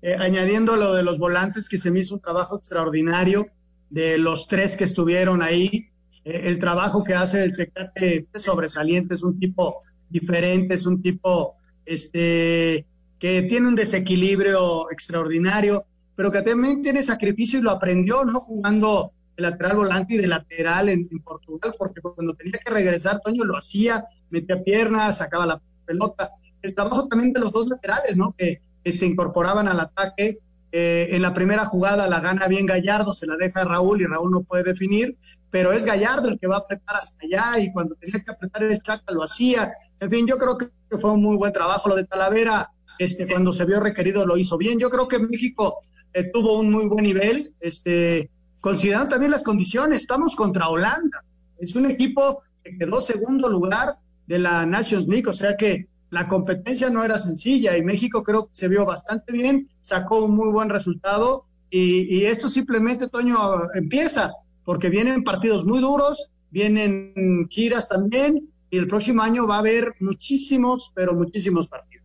[0.00, 3.48] Eh, añadiendo lo de los volantes, que se me hizo un trabajo extraordinario
[3.90, 5.88] de los tres que estuvieron ahí.
[6.24, 11.56] el trabajo que hace el Tecate es sobresaliente, es un tipo diferente, es un tipo
[11.84, 12.86] este,
[13.18, 18.40] que tiene un desequilibrio extraordinario, pero que también tiene sacrificio y lo aprendió, ¿no?
[18.40, 23.44] Jugando de lateral volante y de lateral en, Portugal, porque cuando tenía que regresar, Toño
[23.44, 26.32] lo hacía, metía piernas, sacaba la pelota.
[26.60, 28.34] El trabajo también de los dos laterales, ¿no?
[28.36, 30.38] Que, se incorporaban al ataque.
[30.72, 34.06] Eh, en la primera jugada la gana bien Gallardo, se la deja a Raúl y
[34.06, 35.14] Raúl no puede definir,
[35.50, 38.62] pero es Gallardo el que va a apretar hasta allá y cuando tenía que apretar
[38.62, 39.74] el Chaca lo hacía.
[40.00, 41.90] En fin, yo creo que fue un muy buen trabajo.
[41.90, 44.78] Lo de Talavera, este, cuando se vio requerido lo hizo bien.
[44.78, 45.78] Yo creo que México
[46.12, 48.30] eh, tuvo un muy buen nivel, este,
[48.60, 50.02] considerando también las condiciones.
[50.02, 51.24] Estamos contra Holanda.
[51.58, 56.26] Es un equipo que quedó segundo lugar de la Nations League, o sea que la
[56.28, 60.50] competencia no era sencilla y México creo que se vio bastante bien, sacó un muy
[60.50, 63.36] buen resultado y, y esto simplemente, Toño,
[63.74, 64.32] empieza,
[64.64, 69.94] porque vienen partidos muy duros, vienen giras también y el próximo año va a haber
[70.00, 71.97] muchísimos, pero muchísimos partidos.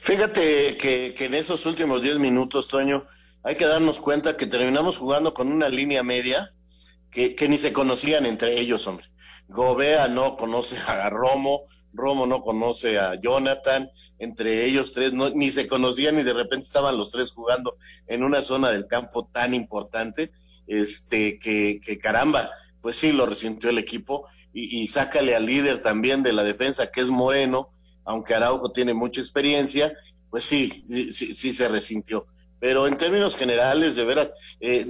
[0.00, 3.06] Fíjate que, en esos últimos 10 minutos, Toño,
[3.42, 6.54] hay que darnos cuenta que terminamos jugando con una línea media
[7.10, 9.06] que, ni se conocían entre ellos, hombre.
[9.48, 15.50] Gobea no conoce a Romo, Romo no conoce a Jonathan, entre ellos tres no, ni
[15.50, 19.54] se conocían y de repente estaban los tres jugando en una zona del campo tan
[19.54, 20.32] importante,
[20.66, 22.50] este, que, que caramba,
[22.82, 26.90] pues sí lo resintió el equipo y, y sácale al líder también de la defensa
[26.90, 27.72] que es Moreno,
[28.08, 29.94] aunque Araujo tiene mucha experiencia,
[30.30, 32.26] pues sí, sí, sí se resintió.
[32.58, 34.86] pero en términos generales, de veras, eh,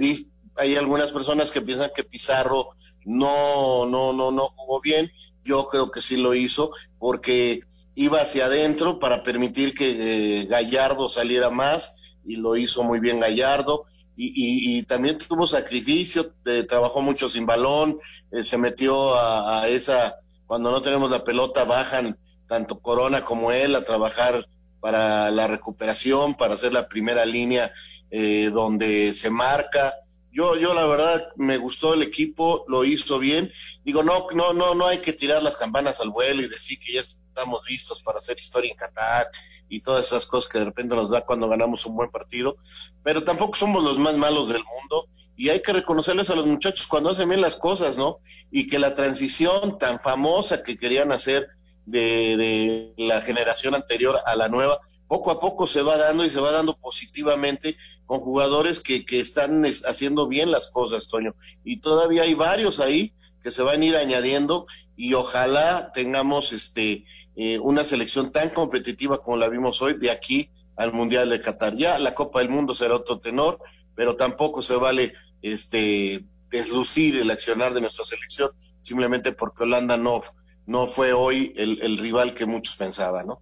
[0.55, 2.69] hay algunas personas que piensan que Pizarro
[3.05, 5.11] no, no, no, no jugó bien.
[5.43, 7.61] Yo creo que sí lo hizo porque
[7.93, 13.19] iba hacia adentro para permitir que eh, Gallardo saliera más y lo hizo muy bien
[13.19, 13.85] Gallardo.
[14.21, 16.33] Y, también tuvo sacrificio,
[16.67, 17.99] trabajó mucho sin balón,
[18.31, 22.17] eh, se metió a, esa, cuando no tenemos la pelota, bajan
[22.49, 24.49] tanto Corona como él a trabajar
[24.81, 27.71] para la recuperación, para hacer la primera línea
[28.09, 29.93] eh, donde se marca.
[30.31, 33.51] Yo, yo la verdad me gustó el equipo, lo hizo bien.
[33.83, 36.93] Digo, no, no, no, no hay que tirar las campanas al vuelo y decir que
[36.93, 39.27] ya estamos listos para hacer historia en Qatar
[39.69, 42.57] y todas esas cosas que de repente nos da cuando ganamos un buen partido,
[43.03, 46.87] pero tampoco somos los más malos del mundo y hay que reconocerles a los muchachos
[46.87, 48.19] cuando hacen bien las cosas, ¿no?
[48.51, 51.47] Y que la transición tan famosa que querían hacer
[51.89, 56.39] de, la generación anterior a la nueva, poco a poco se va dando y se
[56.39, 61.35] va dando positivamente con jugadores que, que están haciendo bien las cosas, Toño.
[61.63, 67.05] Y todavía hay varios ahí que se van a ir añadiendo y ojalá tengamos este
[67.35, 71.75] eh, una selección tan competitiva como la vimos hoy de aquí al Mundial de Qatar.
[71.75, 73.59] Ya la Copa del Mundo será otro tenor,
[73.95, 80.21] pero tampoco se vale este deslucir el accionar de nuestra selección simplemente porque Holanda no,
[80.69, 83.41] no fue hoy el, rival que muchos pensaban, ¿no?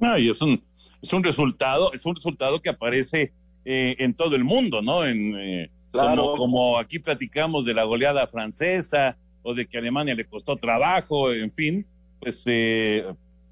[0.00, 0.62] Ah, y es un,
[1.02, 3.32] es un resultado, es un resultado que aparece
[3.64, 5.04] eh, en todo el mundo, ¿no?
[5.04, 10.24] En, eh, como, como, aquí platicamos de la goleada francesa o de que Alemania le
[10.26, 11.84] costó trabajo, en fin,
[12.20, 13.04] pues eh,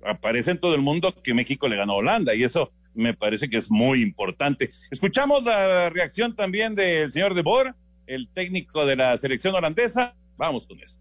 [0.05, 3.49] aparece en todo el mundo que México le ganó a Holanda y eso me parece
[3.49, 4.71] que es muy importante.
[4.93, 7.75] Escuchamos la reacción también del señor De Boer,
[8.07, 10.15] el técnico de la selección holandesa.
[10.37, 11.01] Vamos con eso.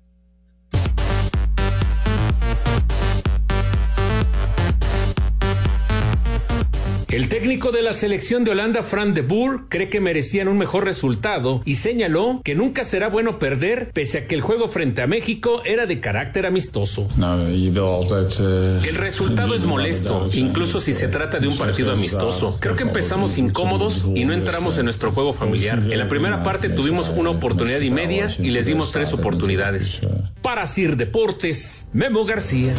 [7.07, 10.85] El técnico de la selección de Holanda, Fran de Boer, cree que merecían un mejor
[10.85, 15.07] resultado y señaló que nunca será bueno perder, pese a que el juego frente a
[15.07, 17.07] México era de carácter amistoso.
[17.17, 22.57] El resultado es molesto, incluso si se trata de un partido amistoso.
[22.59, 25.79] Creo que empezamos incómodos y no entramos en nuestro juego familiar.
[25.79, 30.01] En la primera parte tuvimos una oportunidad y media y les dimos tres oportunidades.
[30.41, 32.73] Para Sir Deportes, Memo García.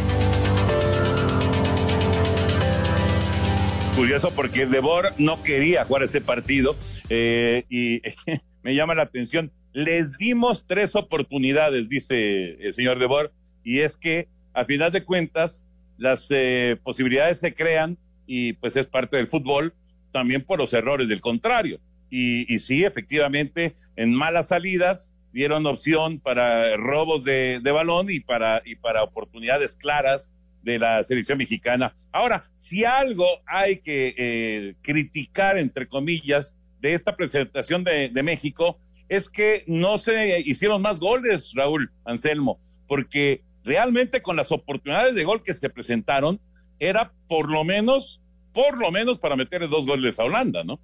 [3.96, 6.76] Curioso porque Debor no quería jugar este partido
[7.08, 8.02] eh, y
[8.62, 9.50] me llama la atención.
[9.72, 13.32] Les dimos tres oportunidades, dice el señor Debor,
[13.64, 15.64] y es que a final de cuentas
[15.96, 19.72] las eh, posibilidades se crean y pues es parte del fútbol
[20.12, 21.80] también por los errores del contrario.
[22.10, 28.60] Y, sí, efectivamente, en malas salidas dieron opción para robos de, de balón y para,
[28.64, 30.32] y para oportunidades claras
[30.66, 31.94] de la selección mexicana.
[32.12, 39.28] Ahora, si algo hay que eh, criticar, entre comillas, de esta presentación de, México, es
[39.28, 45.42] que no se hicieron más goles, Raúl Anselmo, porque realmente con las oportunidades de gol
[45.44, 46.40] que se presentaron,
[46.80, 48.20] era por lo menos,
[48.52, 50.80] por lo menos para meterle dos goles a Holanda, ¿no?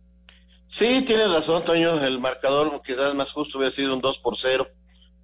[0.69, 4.69] Sí, tienes razón, Toño, el marcador quizás más justo hubiera sido un 2 por 0.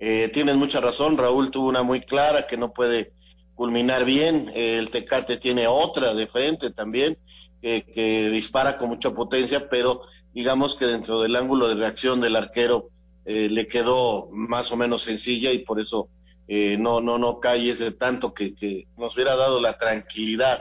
[0.01, 3.13] Eh, tienes mucha razón, Raúl tuvo una muy clara que no puede
[3.59, 4.53] culminar bien.
[4.55, 7.19] El Tecate tiene otra de frente también,
[7.61, 12.91] que dispara con mucha potencia, pero digamos que dentro del ángulo de reacción del arquero
[13.25, 16.09] eh, le quedó más o menos sencilla y por eso
[16.47, 20.61] eh, no, no, no cae ese tanto que, que nos hubiera dado la tranquilidad.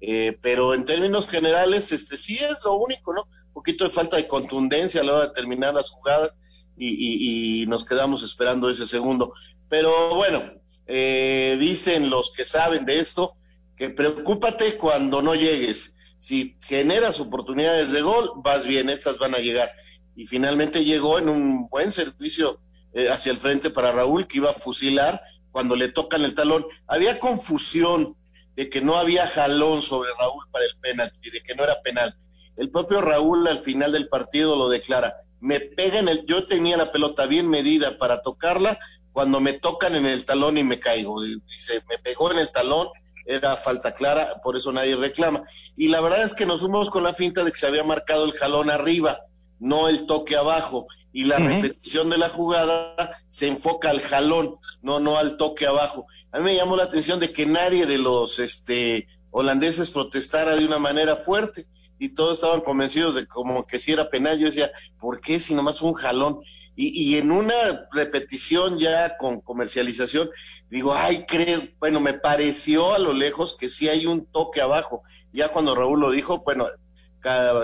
[0.00, 3.28] Eh, pero en términos generales, este sí es lo único, ¿no?
[3.48, 6.34] Un poquito de falta de contundencia a la hora de terminar las jugadas
[6.78, 9.34] y, y, y nos quedamos esperando ese segundo.
[9.68, 10.57] Pero bueno,
[10.88, 13.36] eh, dicen los que saben de esto,
[13.76, 15.96] que preocúpate cuando no llegues.
[16.18, 19.70] Si generas oportunidades de gol, vas bien, estas van a llegar.
[20.16, 22.60] Y finalmente llegó en un buen servicio
[22.94, 25.20] eh, hacia el frente para Raúl, que iba a fusilar
[25.52, 26.66] cuando le tocan el talón.
[26.86, 28.16] Había confusión
[28.56, 32.16] de que no había jalón sobre Raúl para el penalti, de que no era penal.
[32.56, 35.18] El propio Raúl al final del partido lo declara.
[35.38, 38.80] Me pega en el, yo tenía la pelota bien medida para tocarla,
[39.18, 41.20] cuando me tocan en el talón y me caigo.
[41.20, 42.86] Dice, me pegó en el talón,
[43.26, 45.42] era falta clara, por eso nadie reclama.
[45.76, 48.24] Y la verdad es que nos fuimos con la finta de que se había marcado
[48.24, 49.18] el jalón arriba,
[49.58, 50.86] no el toque abajo.
[51.12, 56.06] Y la repetición de la jugada se enfoca al jalón, no, no al toque abajo.
[56.30, 60.64] A mí me llamó la atención de que nadie de los este, holandeses protestara de
[60.64, 61.66] una manera fuerte
[61.98, 64.38] y todos estaban convencidos de como que si era penal.
[64.38, 66.40] Yo decía, ¿por qué si nomás fue un jalón?
[66.80, 67.54] Y, en una
[67.90, 70.30] repetición ya con comercialización,
[70.70, 75.02] digo, ay, creo, bueno, me pareció a lo lejos que sí hay un toque abajo.
[75.32, 76.66] Ya cuando Raúl lo dijo, bueno,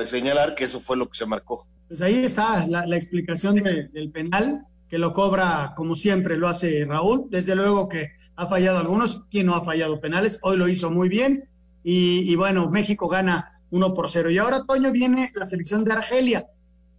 [0.07, 1.69] señalar que eso fue lo que se marcó.
[1.87, 7.27] Pues ahí está la, explicación del penal, que lo cobra como siempre lo hace Raúl.
[7.31, 11.09] Desde luego que ha fallado algunos, quien no ha fallado penales, hoy lo hizo muy
[11.09, 11.49] bien.
[11.87, 14.31] Y, bueno, México gana 1 por 0.
[14.31, 16.47] Y ahora, Toño, viene la selección de Argelia.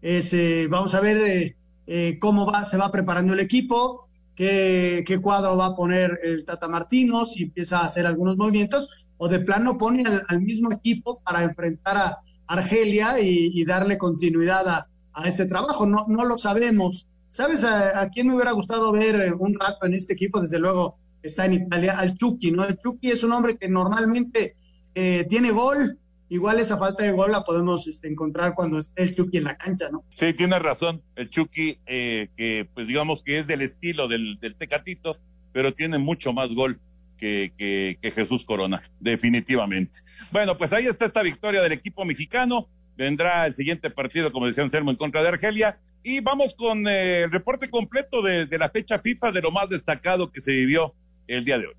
[0.02, 1.56] Eh, vamos a ver eh,
[1.88, 6.46] eh, cómo va, se va preparando el equipo, qué, qué, cuadro va a poner el
[6.46, 11.22] Tata Martino, si empieza a hacer algunos movimientos, o de plano pone al, mismo equipo
[11.22, 15.86] para enfrentar a Argelia y, darle continuidad a, este trabajo.
[15.86, 17.08] No, no lo sabemos.
[17.30, 20.42] ¿Sabes a, quién me hubiera gustado ver un rato en este equipo?
[20.42, 22.66] Desde luego está en Italia, al Chucky, ¿no?
[22.66, 24.56] El Chucky es un hombre que normalmente
[24.94, 26.00] eh, tiene gol,
[26.30, 29.58] igual esa falta de gol la podemos este, encontrar cuando esté el Chucky en la
[29.58, 30.04] cancha, ¿no?
[30.14, 34.56] Sí, tiene razón, el Chucky, eh, que pues digamos que es del estilo del, del
[34.56, 35.18] Tecatito,
[35.54, 36.80] pero tiene mucho más gol.
[37.18, 40.00] Que, que, Jesús Corona, definitivamente.
[40.32, 42.68] Bueno, pues ahí está esta victoria del equipo mexicano.
[42.98, 45.80] Vendrá el siguiente partido, como decía Anselmo, en contra de Argelia.
[46.04, 50.32] Y vamos con eh, el reporte completo de la fecha FIFA, de lo más destacado
[50.32, 50.94] que se vivió
[51.28, 51.76] el día de hoy.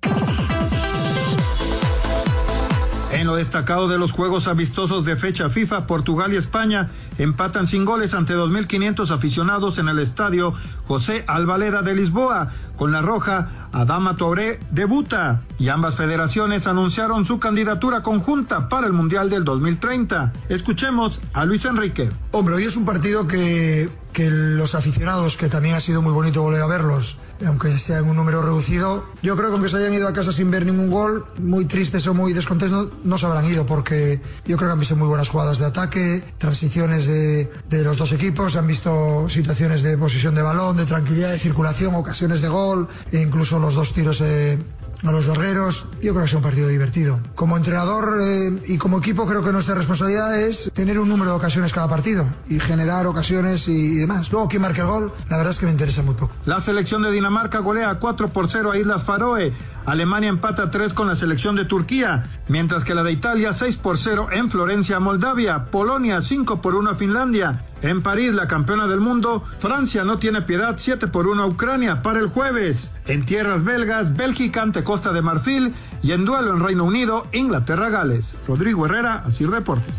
[3.17, 7.87] En lo destacado de los juegos amistosos de fecha FIFA, Portugal y España empatan sin
[7.87, 10.53] goles ante 2.500 aficionados en el estadio
[10.87, 12.53] José Alvaleda de Lisboa.
[12.77, 18.93] Con la roja, Adama Touré debuta y ambas federaciones anunciaron su candidatura conjunta para el
[18.93, 20.35] Mundial del 2030.
[20.51, 22.11] Escuchemos a Luis Enrique.
[22.33, 26.41] Hombre, hoy es un partido que, que los aficionados, que también ha sido muy bonito
[26.41, 29.05] volver a verlos, aunque sea en un número reducido.
[29.23, 32.07] Yo creo que aunque se hayan ido a casa sin ver ningún gol, muy tristes
[32.07, 35.29] o muy descontentos, no se habrán ido porque yo creo que han visto muy buenas
[35.29, 40.41] jugadas de ataque, transiciones de, de los dos equipos, han visto situaciones de posesión de
[40.41, 44.59] balón, de tranquilidad, de circulación, ocasiones de gol, e incluso los dos tiros eh,
[45.05, 45.86] a los guerreros.
[46.03, 47.20] Yo creo que es un partido divertido.
[47.34, 51.36] Como entrenador eh, y como equipo creo que nuestra responsabilidad es tener un número de
[51.36, 54.30] ocasiones cada partido y generar ocasiones y, demás.
[54.32, 55.12] Luego, ¿quién marque el gol?
[55.28, 56.34] La verdad es que me interesa muy poco.
[56.44, 59.53] La selección de Dinamarca golea 4 por 0 a Islas Faroe.
[59.87, 63.99] Alemania empata 3 con la selección de Turquía, mientras que la de Italia 6 por
[63.99, 67.64] 0 en Florencia, Moldavia, Polonia 5 por 1 a Finlandia.
[67.82, 72.03] En París, la campeona del mundo, Francia no tiene piedad 7 por 1 a Ucrania
[72.03, 72.93] para el jueves.
[73.07, 75.72] En tierras belgas, Bélgica ante Costa de Marfil
[76.03, 78.37] y en duelo en Reino Unido, Inglaterra-Gales.
[78.49, 79.95] Rodrigo Herrera, Asir Deportes.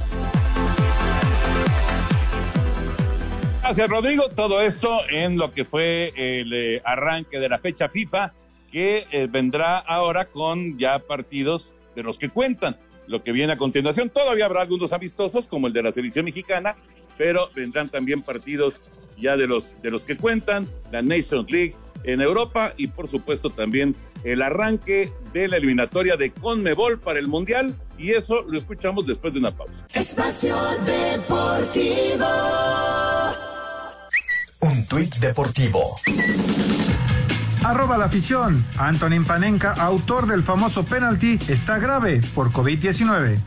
[3.61, 4.23] Gracias, Rodrigo.
[4.35, 8.33] Todo esto en lo que fue el eh, arranque de la fecha FIFA
[8.77, 12.77] que eh, vendrá ahora con ya partidos de los que cuentan.
[13.07, 16.75] Lo que viene a continuación, todavía habrá algunos amistosos, como el de la selección mexicana,
[17.17, 18.83] pero vendrán también partidos
[19.19, 21.73] ya de los, de los que cuentan, la Nations League
[22.03, 27.27] en Europa y por supuesto también el arranque de la eliminatoria de Conmebol para el
[27.27, 29.87] Mundial y eso lo escuchamos después de una pausa.
[29.91, 30.55] Espacio
[30.85, 32.27] Deportivo.
[34.59, 35.95] Un tuit deportivo.
[37.67, 38.63] Arroba la afición.
[38.77, 43.39] Antonín Panenka, autor del famoso penalti, está grave por COVID-19.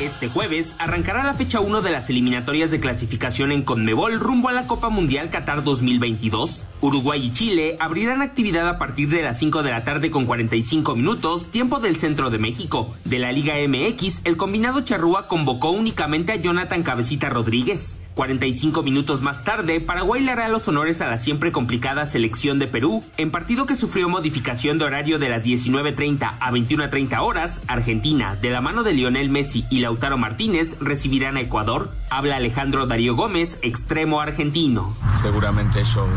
[0.00, 4.52] Este jueves arrancará la fecha 1 de las eliminatorias de clasificación en Conmebol rumbo a
[4.52, 6.66] la Copa Mundial Qatar 2022.
[6.80, 10.96] Uruguay y Chile abrirán actividad a partir de las 5 de la tarde con 45
[10.96, 12.92] minutos, tiempo del centro de México.
[13.04, 18.00] De la Liga MX, el combinado charrúa convocó únicamente a Jonathan Cabecita Rodríguez.
[18.14, 22.66] 45 minutos más tarde, Paraguay le hará los honores a la siempre complicada selección de
[22.66, 28.36] Perú, en partido que sufrió modificación de horario de las 19.30 a 21.30 horas, Argentina,
[28.36, 31.92] de la mano de Lionel Messi y Lautaro Martínez, recibirán a Ecuador.
[32.10, 34.94] Habla Alejandro Darío Gómez, extremo argentino.
[35.14, 36.08] Seguramente ellos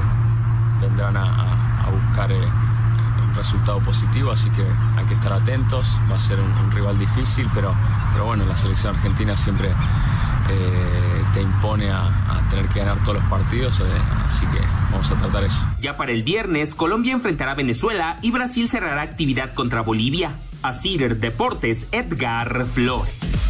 [0.82, 2.42] vendrán a, buscar eh,
[3.36, 4.64] resultado positivo, así que
[4.98, 5.88] hay que estar atentos.
[6.12, 7.74] Va a ser un, rival difícil, pero,
[8.12, 12.10] pero bueno, la selección argentina siempre eh, te impone a,
[12.50, 13.84] tener que ganar todos los partidos, eh,
[14.28, 14.60] así que
[14.92, 15.58] vamos a tratar eso.
[15.80, 20.32] Ya para el viernes, Colombia enfrentará a Venezuela y Brasil cerrará actividad contra Bolivia.
[20.62, 23.44] A Cider Deportes, Edgar Flores.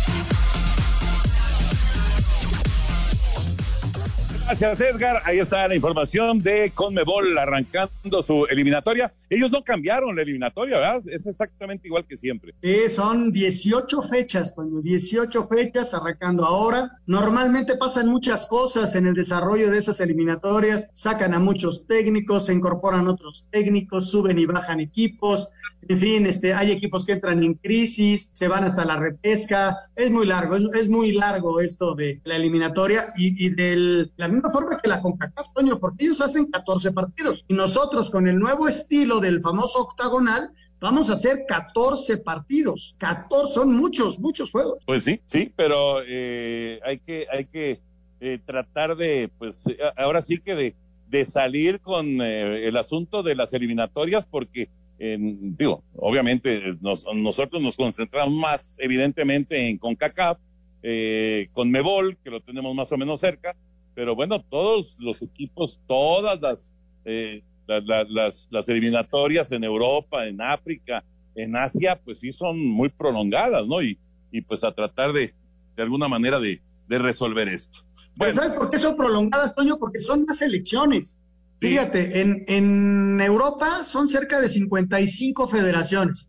[4.46, 5.22] Gracias, Edgar.
[5.26, 9.12] Ahí está la información de Conmebol arrancando su eliminatoria.
[9.34, 11.02] Ellos no cambiaron la eliminatoria, ¿verdad?
[11.08, 12.54] Es exactamente igual que siempre.
[12.62, 17.00] Sí, son 18 fechas, Toño, 18 fechas arrancando ahora.
[17.06, 20.90] Normalmente pasan muchas cosas en el desarrollo de esas eliminatorias.
[20.94, 25.50] Sacan a muchos técnicos, se incorporan otros técnicos, suben y bajan equipos.
[25.88, 29.90] En fin, este, hay equipos que entran en crisis, se van hasta la repesca.
[29.96, 34.50] Es muy largo, es, muy largo esto de la eliminatoria y, y de la misma
[34.52, 38.68] forma que la CONCACAF, Toño, porque ellos hacen 14 partidos y nosotros con el nuevo
[38.68, 42.96] estilo del famoso octagonal vamos a hacer 14 partidos.
[43.00, 44.84] 14 son muchos, muchos juegos.
[44.86, 47.80] Pues sí, sí, pero eh, hay que, hay que
[48.20, 49.64] eh, tratar de, pues
[49.98, 50.76] ahora sí que de,
[51.10, 54.70] de salir con eh, el asunto de las eliminatorias porque
[55.00, 60.38] digo, obviamente nosotros nos concentramos más evidentemente en CONCACAF,
[60.86, 63.56] eh, con Mebol, que lo tenemos más o menos cerca,
[63.96, 66.74] pero bueno, todos los equipos, todas las,
[67.06, 71.04] eh, las, las, eliminatorias en Europa, en África,
[71.36, 73.82] en Asia, pues sí son muy prolongadas, ¿no?
[73.82, 73.98] Y,
[74.32, 75.34] y pues a tratar de,
[75.76, 77.80] de alguna manera de, de resolver esto.
[78.16, 78.36] Bueno.
[78.36, 79.78] ¿Sabes por qué son prolongadas, Toño?
[79.78, 81.18] Porque son más elecciones.
[81.60, 86.28] Fíjate, en, en Europa son cerca de 55 federaciones.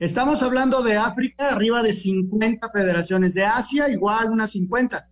[0.00, 3.34] Estamos hablando de África, arriba de 50 federaciones.
[3.34, 5.06] De Asia, igual, unas 50.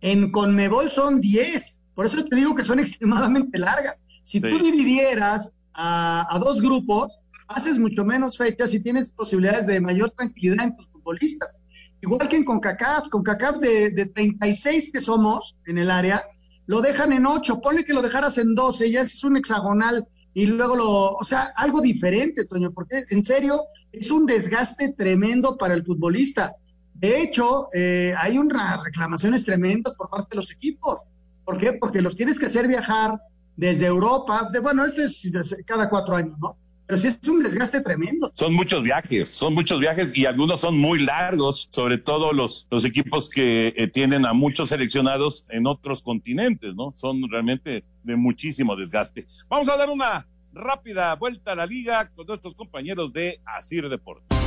[0.00, 1.80] En Conmebol son 10.
[1.96, 4.04] Por eso te digo que son extremadamente largas.
[4.26, 7.16] Si tú dividieras a, a, dos grupos,
[7.46, 11.56] haces mucho menos fechas y tienes posibilidades de mayor tranquilidad en tus futbolistas.
[12.02, 16.24] Igual que en CONCACAF, CONCACAF de, de 36 que somos en el área,
[16.66, 20.46] lo dejan en ocho, ponle que lo dejaras en doce, ya es un hexagonal y
[20.46, 23.62] luego lo, o sea, algo diferente, Toño, porque en serio
[23.92, 26.56] es un desgaste tremendo para el futbolista.
[26.94, 31.04] De hecho, eh, hay unas reclamaciones tremendas por parte de los equipos.
[31.44, 31.74] ¿Por qué?
[31.74, 33.20] Porque los tienes que hacer viajar
[33.56, 36.56] desde Europa, de, bueno, ese es cada cuatro años, ¿no?
[36.86, 38.32] pero sí es un desgaste tremendo.
[38.34, 42.84] Son muchos viajes, son muchos viajes y algunos son muy largos, sobre todo los, los
[42.84, 46.94] equipos que eh, tienen a muchos seleccionados en otros continentes, ¿no?
[46.96, 49.26] Son realmente de muchísimo desgaste.
[49.48, 54.38] Vamos a dar una rápida vuelta a la liga con nuestros compañeros de Asir Deportes.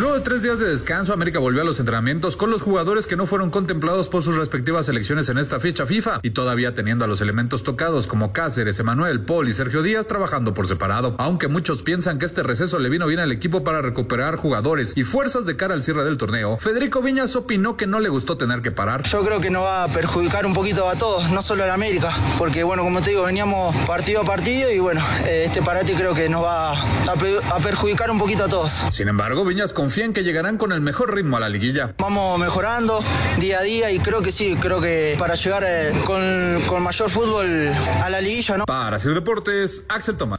[0.00, 3.16] Luego de tres días de descanso, América volvió a los entrenamientos con los jugadores que
[3.16, 7.06] no fueron contemplados por sus respectivas selecciones en esta fecha FIFA y todavía teniendo a
[7.06, 11.16] los elementos tocados como Cáceres, Emanuel, Paul y Sergio Díaz trabajando por separado.
[11.18, 15.04] Aunque muchos piensan que este receso le vino bien al equipo para recuperar jugadores y
[15.04, 18.62] fuerzas de cara al cierre del torneo, Federico Viñas opinó que no le gustó tener
[18.62, 19.02] que parar.
[19.02, 22.16] Yo creo que nos va a perjudicar un poquito a todos, no solo a América,
[22.38, 26.14] porque bueno, como te digo, veníamos partido a partido y bueno, eh, este parate creo
[26.14, 28.72] que nos va a, perjudicar un poquito a todos.
[28.90, 31.94] Sin embargo, Viñas confía confían que llegarán con el mejor ritmo a la liguilla.
[31.98, 33.02] Vamos mejorando
[33.40, 37.10] día a día y creo que sí, creo que para llegar eh, con, con mayor
[37.10, 38.66] fútbol a la liguilla, ¿no?
[38.66, 40.38] Para hacer deportes, Axel Tomás.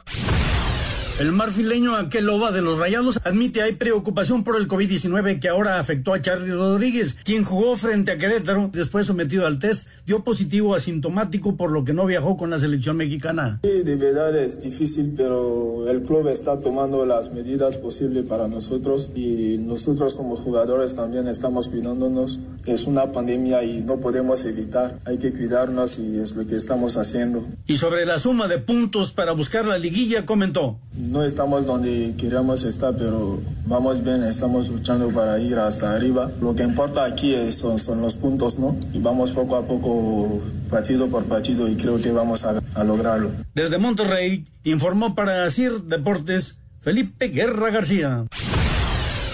[1.18, 6.14] El marfileño Aqueloba de los Rayados admite hay preocupación por el COVID-19 que ahora afectó
[6.14, 11.54] a Charlie Rodríguez, quien jugó frente a Querétaro, después sometido al test, dio positivo asintomático
[11.54, 13.60] por lo que no viajó con la selección mexicana.
[13.62, 19.10] Sí, de verdad es difícil, pero el club está tomando las medidas posibles para nosotros
[19.14, 22.40] y nosotros como jugadores también estamos cuidándonos.
[22.64, 26.96] Es una pandemia y no podemos evitar, hay que cuidarnos y es lo que estamos
[26.96, 27.46] haciendo.
[27.66, 32.64] Y sobre la suma de puntos para buscar la liguilla, comentó no estamos donde queríamos
[32.64, 36.30] estar, pero vamos bien, estamos luchando para ir hasta arriba.
[36.40, 38.76] Lo que importa aquí son, son, los puntos, ¿no?
[38.92, 40.40] Y vamos poco a poco,
[40.70, 43.30] partido por partido, y creo que vamos a, a lograrlo.
[43.54, 48.24] Desde Monterrey, informó para CIR Deportes Felipe Guerra García.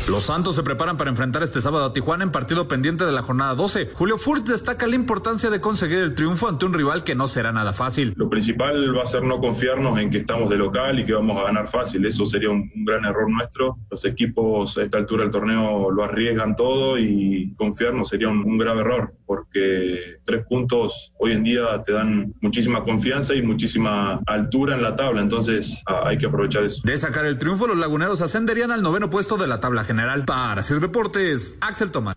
[0.08, 3.20] Los Santos se preparan para enfrentar este sábado a Tijuana en partido pendiente de la
[3.20, 3.90] jornada 12.
[3.92, 7.52] Julio Furt destaca la importancia de conseguir el triunfo ante un rival que no será
[7.52, 8.14] nada fácil.
[8.16, 11.36] Lo principal va a ser no confiarnos en que estamos de local y que vamos
[11.36, 12.06] a ganar fácil.
[12.06, 13.76] Eso sería un, gran error nuestro.
[13.90, 18.80] Los equipos a esta altura del torneo lo arriesgan todo y confiarnos sería un, grave
[18.80, 24.82] error porque tres puntos hoy en día te dan muchísima confianza y muchísima altura en
[24.82, 25.20] la tabla.
[25.20, 26.80] Entonces hay que aprovechar eso.
[26.82, 30.24] De sacar el triunfo, los laguneros ascenderían al noveno puesto de la tabla general general
[30.24, 32.14] para hacer deportes, Axel Tomás.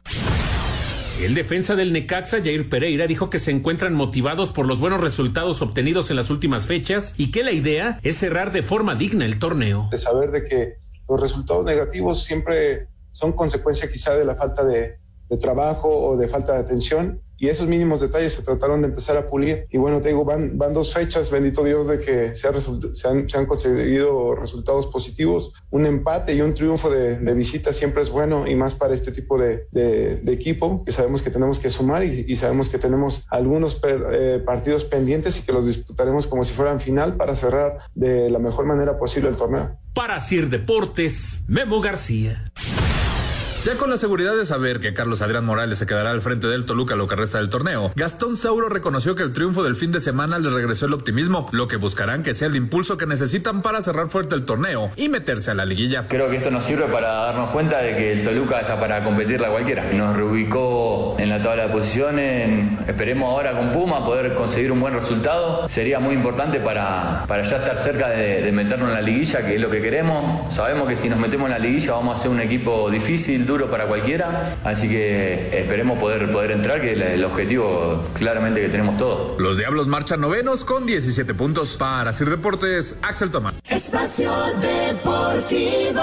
[1.19, 5.63] El defensa del Necaxa, Jair Pereira, dijo que se encuentran motivados por los buenos resultados
[5.63, 9.39] obtenidos en las últimas fechas y que la idea es cerrar de forma digna el
[9.39, 9.87] torneo.
[9.89, 10.75] De saber de que
[11.09, 16.27] los resultados negativos siempre son consecuencia quizá de la falta de, de trabajo o de
[16.27, 19.65] falta de atención y esos mínimos detalles se trataron de empezar a pulir.
[19.71, 22.47] Y bueno, te digo, van, van dos fechas, bendito Dios, de que se,
[22.93, 25.51] se, han, se han, conseguido resultados positivos.
[25.71, 29.11] Un empate y un triunfo de, de, visita siempre es bueno y más para este
[29.11, 32.77] tipo de, de, de equipo que sabemos que tenemos que sumar y, y sabemos que
[32.77, 37.35] tenemos algunos per, eh, partidos pendientes y que los disputaremos como si fueran final para
[37.35, 39.79] cerrar de la mejor manera posible el torneo.
[39.95, 42.51] Para Sir Deportes, Memo García.
[43.63, 46.65] Ya con la seguridad de saber que Carlos Adrián Morales se quedará al frente del
[46.65, 49.99] Toluca lo que resta del torneo, Gastón Sauro reconoció que el triunfo del fin de
[49.99, 53.83] semana le regresó el optimismo, lo que buscarán que sea el impulso que necesitan para
[53.83, 56.07] cerrar fuerte el torneo y meterse a la liguilla.
[56.07, 59.51] Creo que esto nos sirve para darnos cuenta de que el Toluca está para competirla
[59.51, 59.93] cualquiera.
[59.93, 64.95] Nos reubicó en la tabla de posiciones, esperemos ahora con Puma poder conseguir un buen
[64.95, 65.69] resultado.
[65.69, 69.61] Sería muy importante para, para ya estar cerca de, meternos en la liguilla, que es
[69.61, 70.51] lo que queremos.
[70.51, 73.69] Sabemos que si nos metemos en la liguilla vamos a ser un equipo difícil, duro
[73.69, 78.97] para cualquiera, así que esperemos poder, poder entrar, que el, el objetivo claramente que tenemos
[78.97, 79.39] todos.
[79.39, 81.77] Los Diablos marchan novenos con 17 puntos.
[81.77, 83.53] Para Sir Deportes, Axel Tomás.
[83.69, 84.31] Espacio
[84.61, 86.01] Deportivo.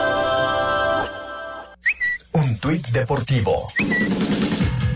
[2.33, 3.67] Un tuit deportivo.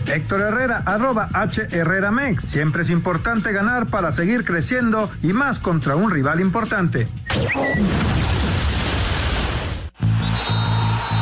[0.05, 2.43] Héctor Herrera, arroba H Herrera Mex.
[2.43, 7.07] Siempre es importante ganar para seguir creciendo y más contra un rival importante.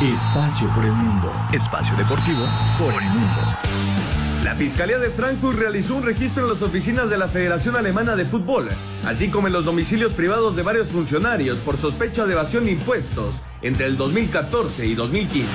[0.02, 1.32] Espacio por el mundo.
[1.52, 2.44] Espacio deportivo
[2.76, 3.40] por el mundo.
[4.42, 8.24] La Fiscalía de Frankfurt realizó un registro en las oficinas de la Federación Alemana de
[8.24, 8.70] Fútbol,
[9.06, 13.40] así como en los domicilios privados de varios funcionarios por sospecha de evasión de impuestos
[13.62, 15.48] entre el 2014 y 2015.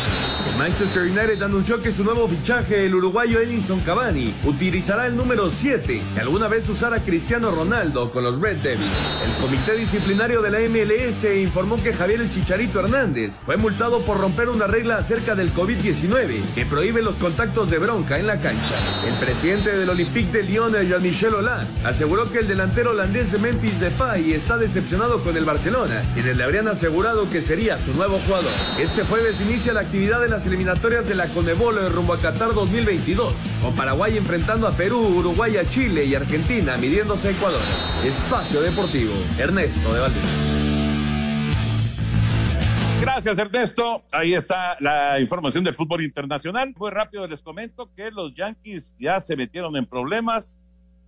[0.49, 5.49] El Manchester United anunció que su nuevo fichaje, el uruguayo Edinson Cavani, utilizará el número
[5.49, 8.91] 7 que alguna vez usara Cristiano Ronaldo con los Red Devils.
[9.23, 14.19] El comité disciplinario de la MLS informó que Javier el Chicharito Hernández fue multado por
[14.19, 18.75] romper una regla acerca del COVID-19 que prohíbe los contactos de bronca en la cancha.
[19.05, 23.79] El presidente del Olympique de Lyon, Jean-Michel Hollande, aseguró que el delantero holandés de Memphis
[23.79, 28.51] Depay está decepcionado con el Barcelona, quienes le habrían asegurado que sería su nuevo jugador.
[28.79, 33.33] Este jueves inicia la actividad de las eliminatorias de la Conebol rumbo a Qatar 2022,
[33.61, 37.61] con Paraguay enfrentando a Perú, Uruguay a Chile y Argentina midiéndose a Ecuador.
[38.03, 40.23] Espacio Deportivo, Ernesto de Valdés.
[43.01, 44.03] Gracias, Ernesto.
[44.11, 46.73] Ahí está la información del fútbol internacional.
[46.77, 50.55] Muy rápido les comento que los Yankees ya se metieron en problemas.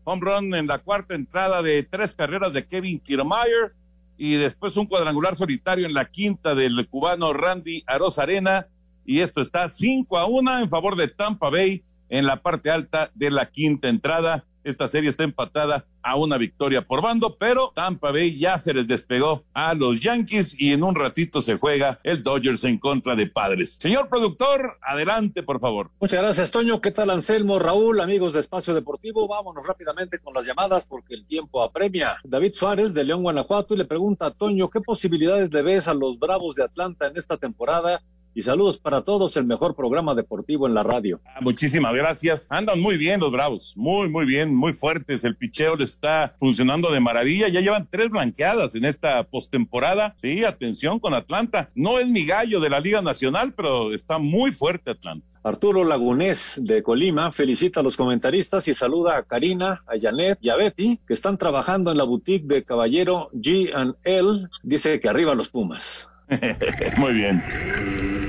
[0.05, 3.73] Home run en la cuarta entrada de tres carreras de Kevin Kiermaier
[4.19, 8.67] y después un cuadrangular solitario en la quinta del cubano Randy Arozarena.
[9.05, 13.11] Y esto está 5 a 1 en favor de Tampa Bay en la parte alta
[13.15, 14.43] de la quinta entrada.
[14.63, 18.87] Esta serie está empatada a una victoria por bando, pero Tampa Bay ya se les
[18.87, 23.27] despegó a los Yankees y en un ratito se juega el Dodgers en contra de
[23.27, 23.77] Padres.
[23.79, 25.91] Señor productor, adelante, por favor.
[25.99, 26.81] Muchas gracias, Toño.
[26.81, 29.27] ¿Qué tal, Anselmo, Raúl, amigos de Espacio Deportivo?
[29.27, 32.17] Vámonos rápidamente con las llamadas porque el tiempo apremia.
[32.23, 35.93] David Suárez de León, Guanajuato, y le pregunta a Toño, ¿qué posibilidades le ves a
[35.93, 38.01] los Bravos de Atlanta en esta temporada?
[38.39, 41.19] Y saludos para todos, el mejor programa deportivo en la radio.
[41.25, 42.47] Ah, muchísimas gracias.
[42.49, 45.25] Andan muy bien los Bravos, muy, muy bien, muy fuertes.
[45.25, 47.49] El picheo les está funcionando de maravilla.
[47.49, 50.15] Ya llevan tres blanqueadas en esta postemporada.
[50.15, 51.69] Sí, atención con Atlanta.
[51.75, 55.27] No es mi gallo de la Liga Nacional, pero está muy fuerte Atlanta.
[55.43, 60.49] Arturo Lagunés de Colima felicita a los comentaristas y saluda a Karina, a Janet y
[60.49, 64.47] a Betty, que están trabajando en la boutique de Caballero G&L.
[64.63, 66.07] Dice que arriba los Pumas.
[66.97, 68.28] Muy bien.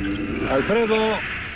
[0.51, 0.97] Alfredo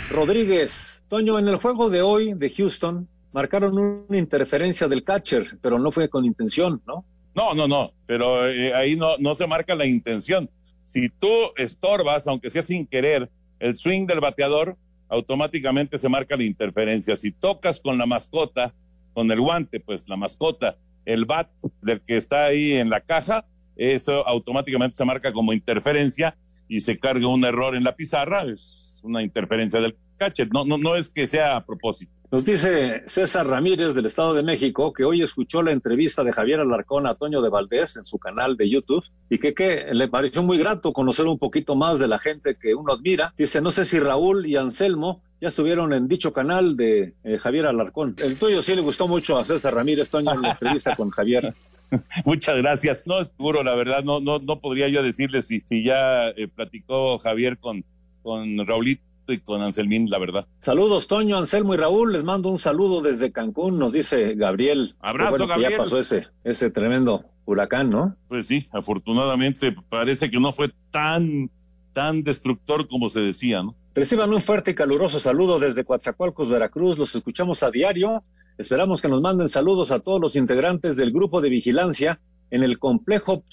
[0.09, 5.77] Rodríguez, Toño, en el juego de hoy de Houston marcaron una interferencia del catcher, pero
[5.77, 7.03] no fue con intención, ¿no?
[7.35, 10.49] No, no, no, pero eh, ahí no, no se marca la intención.
[10.85, 11.27] Si tú
[11.57, 13.29] estorbas, aunque sea sin querer,
[13.59, 14.77] el swing del bateador,
[15.09, 17.17] automáticamente se marca la interferencia.
[17.17, 18.73] Si tocas con la mascota,
[19.13, 21.49] con el guante, pues la mascota, el bat
[21.81, 23.43] del que está ahí en la caja,
[23.75, 26.37] eso automáticamente se marca como interferencia
[26.67, 30.77] y se carga un error en la pizarra, es una interferencia del catcher, no, no,
[30.77, 32.11] no es que sea a propósito.
[32.31, 36.59] Nos dice César Ramírez del Estado de México que hoy escuchó la entrevista de Javier
[36.59, 40.43] Alarcón a Toño de Valdés en su canal de YouTube y que, que le pareció
[40.43, 43.33] muy grato conocer un poquito más de la gente que uno admira.
[43.37, 47.67] Dice, no sé si Raúl y Anselmo ya estuvieron en dicho canal de eh, Javier
[47.67, 48.15] Alarcón.
[48.17, 51.53] El tuyo sí le gustó mucho a César Ramírez, Toño, en la entrevista con Javier.
[52.25, 53.03] Muchas gracias.
[53.05, 56.47] No es seguro, la verdad, no, no, no podría yo decirle si, si ya eh,
[56.47, 57.85] platicó Javier con,
[58.25, 60.47] con Raulito y con Anselmín, la verdad.
[60.57, 62.11] Saludos, Toño, Anselmo y Raúl.
[62.11, 64.95] Les mando un saludo desde Cancún, nos dice Gabriel.
[64.99, 65.71] Abrazo, que Gabriel.
[65.73, 68.15] Ya pasó ese, ese tremendo huracán, ¿no?
[68.27, 71.51] Pues sí, afortunadamente parece que no fue tan,
[71.93, 73.75] tan destructor como se decía, ¿no?
[73.93, 76.97] Reciban un fuerte y caluroso saludo desde Coatzacoalcos, Veracruz.
[76.97, 78.23] Los escuchamos a diario.
[78.57, 82.19] Esperamos que nos manden saludos a todos los integrantes del grupo de vigilancia
[82.49, 83.43] en el complejo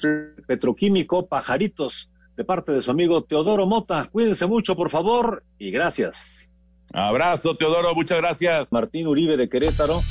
[0.46, 4.08] petroquímico Pajaritos, de parte de su amigo Teodoro Mota.
[4.10, 6.50] Cuídense mucho, por favor, y gracias.
[6.92, 8.72] Abrazo, Teodoro, muchas gracias.
[8.72, 10.02] Martín Uribe de Querétaro.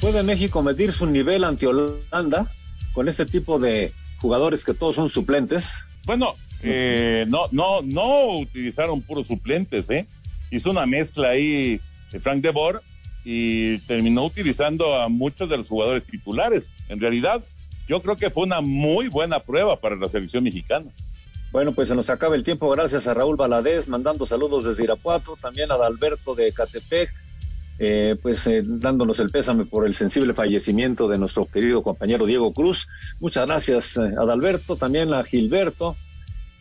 [0.00, 2.50] ¿Puede México medir su nivel ante Holanda
[2.92, 5.72] con este tipo de jugadores que todos son suplentes?
[6.04, 10.06] Bueno, eh, no, no, no utilizaron puros suplentes, ¿eh?
[10.50, 11.80] hizo una mezcla ahí
[12.12, 12.80] de Frank de Boer
[13.24, 16.72] y terminó utilizando a muchos de los jugadores titulares.
[16.88, 17.42] En realidad,
[17.88, 20.86] yo creo que fue una muy buena prueba para la selección mexicana.
[21.56, 22.68] Bueno, pues se nos acaba el tiempo.
[22.68, 27.10] Gracias a Raúl Valadez, mandando saludos desde Irapuato, también a Adalberto de Catepec,
[27.78, 32.52] eh, pues eh, dándonos el pésame por el sensible fallecimiento de nuestro querido compañero Diego
[32.52, 32.86] Cruz.
[33.20, 35.96] Muchas gracias, eh, Adalberto, también a Gilberto.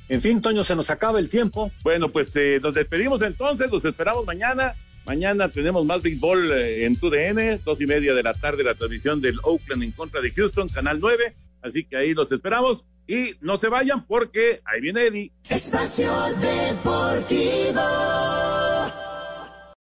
[0.07, 1.71] En fin, Toño, se nos acaba el tiempo.
[1.83, 4.75] Bueno, pues nos despedimos entonces, los esperamos mañana.
[5.05, 9.41] Mañana tenemos más béisbol en TUDN, dos y media de la tarde, la transmisión del
[9.43, 11.35] Oakland en contra de Houston, Canal 9.
[11.63, 12.85] Así que ahí los esperamos.
[13.07, 15.31] Y no se vayan porque ahí viene Eddie.
[15.49, 17.81] Espacio Deportivo.